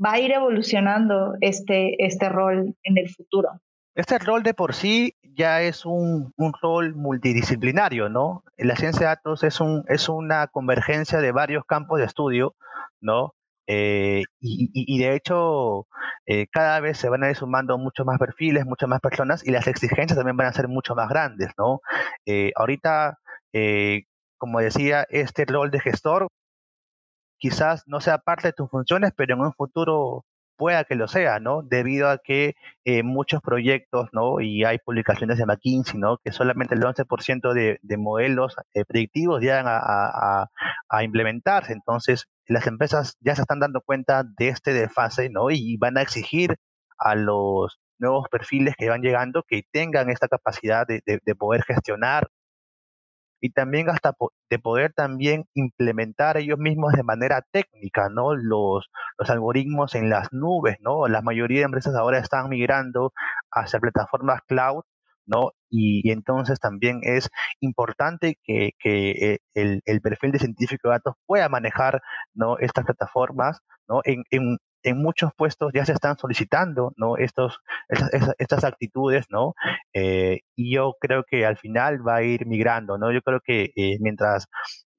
va 0.03 0.13
a 0.13 0.19
ir 0.19 0.31
evolucionando 0.31 1.35
este, 1.41 2.03
este 2.05 2.29
rol 2.29 2.75
en 2.83 2.97
el 2.97 3.09
futuro? 3.09 3.49
Este 3.93 4.17
rol 4.19 4.41
de 4.41 4.53
por 4.53 4.73
sí 4.73 5.15
ya 5.35 5.61
es 5.61 5.85
un, 5.85 6.33
rol 6.61 6.95
multidisciplinario, 6.95 8.09
¿no? 8.09 8.43
La 8.57 8.75
ciencia 8.75 9.01
de 9.01 9.15
datos 9.15 9.43
es, 9.43 9.59
un, 9.59 9.83
es 9.87 10.07
una 10.07 10.47
convergencia 10.47 11.19
de 11.19 11.31
varios 11.31 11.65
campos 11.65 11.99
de 11.99 12.05
estudio, 12.05 12.55
¿no? 13.01 13.33
Eh, 13.73 14.23
y, 14.41 14.99
de 14.99 15.15
hecho, 15.15 15.87
eh, 16.25 16.47
cada 16.51 16.81
vez 16.81 16.97
se 16.97 17.07
van 17.07 17.23
a 17.23 17.29
ir 17.29 17.37
sumando 17.37 17.77
muchos 17.77 18.05
más 18.05 18.19
perfiles, 18.19 18.65
muchas 18.65 18.89
más 18.89 18.99
personas 18.99 19.47
y 19.47 19.51
las 19.51 19.65
exigencias 19.67 20.17
también 20.17 20.35
van 20.35 20.47
a 20.47 20.53
ser 20.53 20.67
mucho 20.67 20.93
más 20.93 21.07
grandes, 21.07 21.51
¿no? 21.57 21.79
Eh, 22.25 22.51
ahorita, 22.57 23.17
como 24.37 24.59
decía, 24.59 25.05
este 25.09 25.45
rol 25.45 25.71
de 25.71 25.79
gestor 25.79 26.27
quizás 27.37 27.83
no 27.87 28.01
sea 28.01 28.17
parte 28.19 28.49
de 28.49 28.53
tus 28.53 28.69
funciones, 28.69 29.13
pero 29.15 29.35
en 29.35 29.41
un 29.41 29.53
futuro 29.53 30.25
pueda 30.61 30.83
que 30.83 30.93
lo 30.93 31.07
sea, 31.07 31.39
¿no? 31.39 31.63
Debido 31.63 32.07
a 32.07 32.19
que 32.19 32.53
eh, 32.85 33.01
muchos 33.01 33.41
proyectos, 33.41 34.09
¿no? 34.13 34.41
Y 34.41 34.63
hay 34.63 34.77
publicaciones 34.77 35.39
de 35.39 35.47
McKinsey, 35.47 35.99
¿no? 35.99 36.19
Que 36.23 36.31
solamente 36.31 36.75
el 36.75 36.83
11% 36.83 37.53
de, 37.53 37.79
de, 37.81 37.97
modelos 37.97 38.55
eh, 38.75 38.85
predictivos 38.85 39.41
llegan 39.41 39.65
a, 39.67 40.49
implementarse. 41.01 41.73
Entonces, 41.73 42.27
las 42.51 42.67
empresas 42.67 43.17
ya 43.21 43.35
se 43.35 43.41
están 43.41 43.59
dando 43.59 43.81
cuenta 43.81 44.23
de 44.23 44.49
este 44.49 44.73
desfase, 44.73 45.29
¿no? 45.29 45.51
Y 45.51 45.77
van 45.77 45.97
a 45.97 46.01
exigir 46.01 46.57
a 46.97 47.15
los 47.15 47.79
nuevos 47.99 48.27
perfiles 48.29 48.75
que 48.77 48.89
van 48.89 49.01
llegando 49.01 49.43
que 49.47 49.63
tengan 49.71 50.09
esta 50.09 50.27
capacidad 50.27 50.85
de, 50.87 51.01
de 51.05 51.35
poder 51.35 51.63
gestionar 51.63 52.29
y 53.41 53.49
también 53.51 53.89
hasta 53.89 54.13
de 54.49 54.59
poder 54.59 54.93
también 54.93 55.45
implementar 55.55 56.37
ellos 56.37 56.59
mismos 56.59 56.93
de 56.93 57.03
manera 57.03 57.41
técnica, 57.51 58.09
¿no? 58.09 58.35
Los, 58.35 58.89
los 59.17 59.29
algoritmos 59.29 59.95
en 59.95 60.09
las 60.09 60.31
nubes, 60.31 60.77
¿no? 60.81 61.07
La 61.07 61.21
mayoría 61.21 61.59
de 61.59 61.65
empresas 61.65 61.95
ahora 61.95 62.19
están 62.19 62.49
migrando 62.49 63.13
hacia 63.51 63.79
plataformas 63.79 64.41
cloud, 64.47 64.83
¿no? 65.25 65.51
Y, 65.69 66.11
entonces 66.11 66.59
también 66.59 66.99
es 67.03 67.29
importante 67.61 68.37
que, 68.43 68.71
eh, 68.83 69.39
el, 69.53 70.01
perfil 70.01 70.31
de 70.31 70.39
científico 70.39 70.89
de 70.89 70.95
datos 70.95 71.15
pueda 71.25 71.49
manejar. 71.49 72.01
Estas 72.59 72.85
plataformas, 72.85 73.59
¿no? 73.87 74.01
En, 74.03 74.57
muchos 74.95 75.31
puestos 75.37 75.71
ya 75.73 75.85
se 75.85 75.93
están 75.93 76.17
solicitando 76.17 76.91
¿no? 76.97 77.17
Estos, 77.17 77.59
estas, 78.39 78.63
actitudes, 78.63 79.25
¿no? 79.29 79.53
Eh, 79.93 80.41
y 80.55 80.75
yo 80.75 80.95
creo 80.99 81.23
que 81.29 81.45
al 81.45 81.57
final 81.57 82.05
va 82.07 82.15
a 82.17 82.23
ir 82.23 82.45
migrando, 82.47 82.97
¿no? 82.97 83.11
Yo 83.11 83.21
creo 83.21 83.39
que 83.43 83.71
eh, 83.75 83.97
mientras 83.99 84.47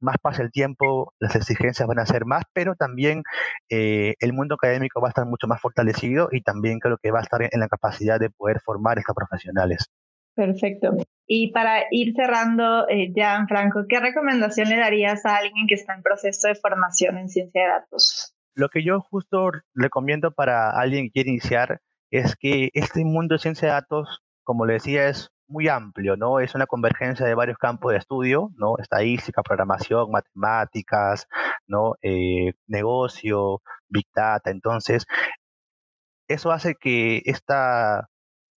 más 0.01 0.17
pase 0.23 0.43
el 0.43 0.51
tiempo, 0.53 1.13
las 1.21 1.37
exigencias 1.37 1.89
van 1.89 1.99
a 1.99 2.07
ser 2.07 2.27
más, 2.27 2.45
pero 2.53 2.75
también 2.77 3.23
el 3.69 4.33
mundo 4.33 4.57
académico 4.57 5.01
va 5.01 5.09
a 5.09 5.11
estar 5.11 5.27
mucho 5.27 5.47
más 5.49 5.61
fortalecido 5.61 6.29
y 6.33 6.43
también 6.43 6.79
creo 6.81 6.99
que 7.03 7.11
va 7.11 7.21
a 7.21 7.23
estar 7.23 7.43
en 7.43 7.61
la 7.61 7.69
capacidad 7.69 8.21
de 8.21 8.31
poder 8.31 8.61
formar 8.61 8.99
estos 8.99 9.15
profesionales. 9.15 9.89
Perfecto. 10.35 10.97
Y 11.27 11.53
para 11.53 11.85
ir 11.91 12.15
cerrando, 12.15 12.89
eh, 12.89 13.13
Jan 13.15 13.49
Franco, 13.49 13.85
¿qué 13.89 14.01
recomendación 14.01 14.69
le 14.69 14.77
darías 14.77 15.25
a 15.25 15.37
alguien 15.37 15.67
que 15.67 15.75
está 15.75 15.95
en 15.95 16.03
proceso 16.03 16.49
de 16.49 16.55
formación 16.55 17.19
en 17.19 17.29
ciencia 17.29 17.63
de 17.63 17.69
datos? 17.69 18.35
Lo 18.55 18.69
que 18.69 18.85
yo 18.85 19.01
justo 19.01 19.51
recomiendo 19.75 20.33
para 20.33 20.71
alguien 20.71 21.07
que 21.07 21.13
quiere 21.13 21.31
iniciar 21.31 21.81
es 22.11 22.37
que 22.37 22.71
este 22.75 23.05
mundo 23.05 23.35
de 23.35 23.39
ciencia 23.39 23.69
de 23.69 23.75
datos, 23.75 24.23
como 24.45 24.67
le 24.67 24.75
decía, 24.75 25.09
es 25.09 25.31
muy 25.49 25.69
amplio, 25.69 26.17
¿no? 26.17 26.41
Es 26.41 26.55
una 26.55 26.67
convergencia 26.67 27.27
de 27.27 27.35
varios 27.35 27.59
campos 27.59 27.93
de 27.93 27.99
estudio, 27.99 28.51
¿no? 28.57 28.77
Estadística, 28.79 29.43
programación, 29.43 30.11
matemáticas, 30.11 31.29
¿no? 31.67 31.95
Eh, 32.03 32.53
negocio, 32.67 33.63
big 33.89 34.07
data. 34.15 34.51
Entonces, 34.51 35.07
eso 36.29 36.51
hace 36.51 36.75
que 36.75 37.23
esta, 37.25 38.09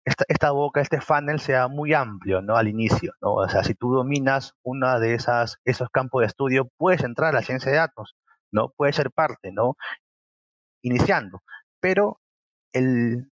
esta, 0.06 0.52
boca, 0.52 0.82
este 0.82 1.02
funnel 1.02 1.40
sea 1.40 1.68
muy 1.68 1.94
amplio, 1.94 2.42
¿no? 2.42 2.56
Al 2.56 2.68
inicio, 2.68 3.14
¿no? 3.22 3.34
O 3.34 3.50
sea, 3.50 3.64
si 3.64 3.74
tú 3.74 3.94
dominas 3.94 4.54
una 4.64 5.00
de 5.00 5.16
esas, 5.16 5.58
esos 5.66 5.90
campos 5.90 6.22
de 6.22 6.28
estudio, 6.28 6.70
puedes 6.78 7.04
entrar 7.04 7.32
a 7.32 7.40
la 7.40 7.42
ciencia 7.42 7.72
de 7.72 7.78
datos. 7.78 8.16
¿no? 8.56 8.70
Puede 8.78 8.94
ser 8.94 9.12
parte, 9.12 9.52
¿no? 9.52 9.76
Iniciando, 10.82 11.44
pero 11.80 12.20
el, 12.74 13.30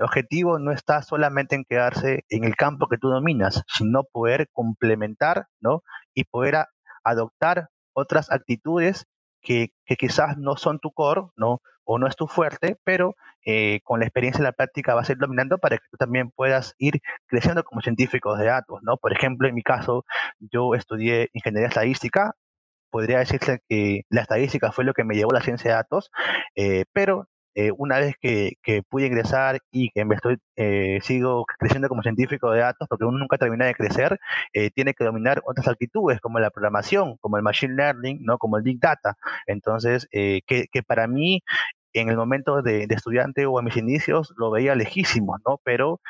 objetivo 0.00 0.58
no 0.58 0.72
está 0.72 1.02
solamente 1.02 1.54
en 1.56 1.64
quedarse 1.64 2.24
en 2.30 2.44
el 2.44 2.56
campo 2.56 2.88
que 2.88 2.98
tú 2.98 3.08
dominas, 3.08 3.62
sino 3.68 4.04
poder 4.04 4.48
complementar, 4.52 5.48
¿no? 5.60 5.82
Y 6.14 6.24
poder 6.24 6.66
adoptar 7.04 7.68
otras 7.94 8.30
actitudes 8.30 9.06
que, 9.42 9.72
quizás 9.98 10.38
no 10.38 10.56
son 10.56 10.78
tu 10.80 10.92
core, 10.92 11.22
¿no? 11.36 11.60
O 11.84 11.98
no 11.98 12.06
es 12.06 12.16
tu 12.16 12.26
fuerte, 12.26 12.78
pero 12.84 13.14
eh, 13.44 13.80
con 13.84 14.00
la 14.00 14.06
experiencia 14.06 14.40
y 14.40 14.44
la 14.44 14.52
práctica 14.52 14.94
vas 14.94 15.08
a 15.08 15.12
ir 15.12 15.18
dominando 15.18 15.58
para 15.58 15.76
que 15.78 15.84
tú 15.90 15.96
también 15.96 16.30
puedas 16.30 16.74
ir 16.78 17.00
creciendo 17.26 17.62
como 17.64 17.80
científico 17.82 18.36
de 18.36 18.46
datos, 18.46 18.80
¿no? 18.82 18.96
Por 18.96 19.12
ejemplo, 19.12 19.48
en 19.48 19.54
mi 19.54 19.62
caso, 19.62 20.04
yo 20.40 20.74
estudié 20.74 21.28
ingeniería 21.32 21.68
estadística 21.68 22.34
podría 22.94 23.18
decirse 23.18 23.60
que 23.68 24.02
la 24.08 24.22
estadística 24.22 24.70
fue 24.70 24.84
lo 24.84 24.94
que 24.94 25.02
me 25.02 25.16
llevó 25.16 25.32
a 25.32 25.38
la 25.38 25.44
ciencia 25.44 25.68
de 25.68 25.76
datos, 25.78 26.12
eh, 26.54 26.84
pero 26.92 27.26
eh, 27.54 27.70
una 27.76 27.98
vez 27.98 28.14
que, 28.20 28.56
pude 28.88 29.06
ingresar 29.06 29.60
y 29.70 29.90
que 29.90 30.04
me 30.04 30.14
estoy, 30.16 30.38
eh, 30.56 30.98
sigo 31.02 31.44
creciendo 31.58 31.88
como 31.88 32.02
científico 32.02 32.50
de 32.50 32.60
datos, 32.60 32.88
porque 32.88 33.04
uno 33.04 33.18
nunca 33.18 33.38
termina 33.38 33.66
de 33.66 33.74
crecer, 33.74 34.18
tiene 34.74 34.94
que 34.94 35.04
dominar 35.04 35.42
otras 35.46 35.68
actitudes 35.68 36.20
como 36.20 36.38
la 36.38 36.50
programación, 36.50 37.16
como 37.18 37.36
el 37.36 37.42
machine 37.42 37.74
learning, 37.74 38.20
¿no? 38.22 38.38
como 38.38 38.56
el 38.56 38.62
big 38.62 38.80
data. 38.80 39.16
Entonces, 39.46 40.08
que, 40.10 40.68
para 40.86 41.06
mí 41.06 41.42
en 41.92 42.08
el 42.08 42.16
momento 42.16 42.62
de, 42.62 42.86
estudiante 42.90 43.46
o 43.46 43.58
a 43.58 43.62
mis 43.62 43.76
inicios 43.76 44.32
lo 44.36 44.50
veía 44.50 44.74
lejísimo, 44.74 45.38
¿no? 45.46 45.60
Pero 45.64 46.00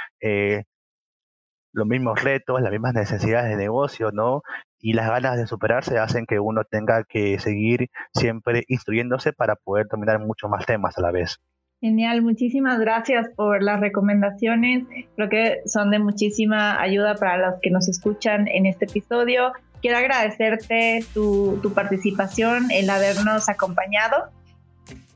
los 1.74 1.86
mismos 1.86 2.22
retos, 2.22 2.62
las 2.62 2.70
mismas 2.70 2.94
necesidades 2.94 3.50
de 3.50 3.56
negocio, 3.56 4.12
¿no? 4.12 4.42
Y 4.84 4.92
las 4.92 5.08
ganas 5.08 5.38
de 5.38 5.46
superarse 5.46 5.96
hacen 5.96 6.26
que 6.26 6.38
uno 6.38 6.62
tenga 6.70 7.04
que 7.04 7.38
seguir 7.38 7.88
siempre 8.12 8.64
instruyéndose 8.68 9.32
para 9.32 9.56
poder 9.56 9.86
dominar 9.90 10.18
muchos 10.18 10.50
más 10.50 10.66
temas 10.66 10.98
a 10.98 11.00
la 11.00 11.10
vez. 11.10 11.38
Genial, 11.80 12.20
muchísimas 12.20 12.78
gracias 12.78 13.30
por 13.34 13.62
las 13.62 13.80
recomendaciones. 13.80 14.84
Creo 15.16 15.30
que 15.30 15.60
son 15.64 15.90
de 15.90 16.00
muchísima 16.00 16.78
ayuda 16.78 17.14
para 17.14 17.38
los 17.38 17.60
que 17.62 17.70
nos 17.70 17.88
escuchan 17.88 18.46
en 18.46 18.66
este 18.66 18.84
episodio. 18.84 19.52
Quiero 19.80 19.96
agradecerte 19.96 21.02
tu, 21.14 21.58
tu 21.62 21.72
participación, 21.72 22.70
el 22.70 22.90
habernos 22.90 23.48
acompañado 23.48 24.32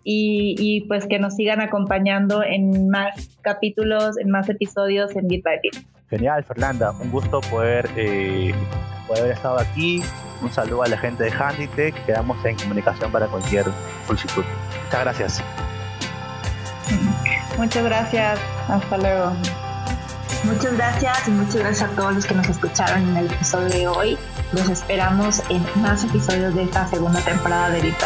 y, 0.02 0.86
pues 0.88 1.06
que 1.06 1.18
nos 1.18 1.34
sigan 1.36 1.60
acompañando 1.60 2.42
en 2.42 2.88
más 2.88 3.36
capítulos, 3.42 4.16
en 4.16 4.30
más 4.30 4.48
episodios 4.48 5.14
en 5.14 5.28
Bit 5.28 5.44
by 5.44 5.60
Bit. 5.62 5.97
Genial, 6.10 6.44
Fernanda. 6.44 6.92
Un 6.92 7.10
gusto 7.10 7.40
poder, 7.42 7.90
eh, 7.96 8.54
poder 9.06 9.24
haber 9.24 9.36
estado 9.36 9.58
aquí. 9.58 10.02
Un 10.40 10.52
saludo 10.52 10.82
a 10.82 10.88
la 10.88 10.96
gente 10.96 11.24
de 11.24 11.32
Handitech. 11.32 11.94
Quedamos 12.06 12.42
en 12.44 12.56
comunicación 12.56 13.12
para 13.12 13.26
cualquier 13.26 13.66
solicitud. 14.06 14.44
Muchas 14.84 15.00
gracias. 15.00 15.44
Muchas 17.58 17.84
gracias. 17.84 18.40
Hasta 18.68 18.98
luego. 18.98 19.32
Muchas 20.44 20.76
gracias 20.76 21.28
y 21.28 21.30
muchas 21.32 21.56
gracias 21.56 21.90
a 21.90 21.94
todos 21.94 22.14
los 22.14 22.26
que 22.26 22.34
nos 22.34 22.48
escucharon 22.48 23.02
en 23.08 23.16
el 23.16 23.26
episodio 23.26 23.68
de 23.68 23.88
hoy. 23.88 24.18
Los 24.52 24.68
esperamos 24.68 25.42
en 25.50 25.62
más 25.82 26.04
episodios 26.04 26.54
de 26.54 26.62
esta 26.62 26.86
segunda 26.88 27.20
temporada 27.20 27.70
de 27.70 27.80
Bit. 27.82 27.96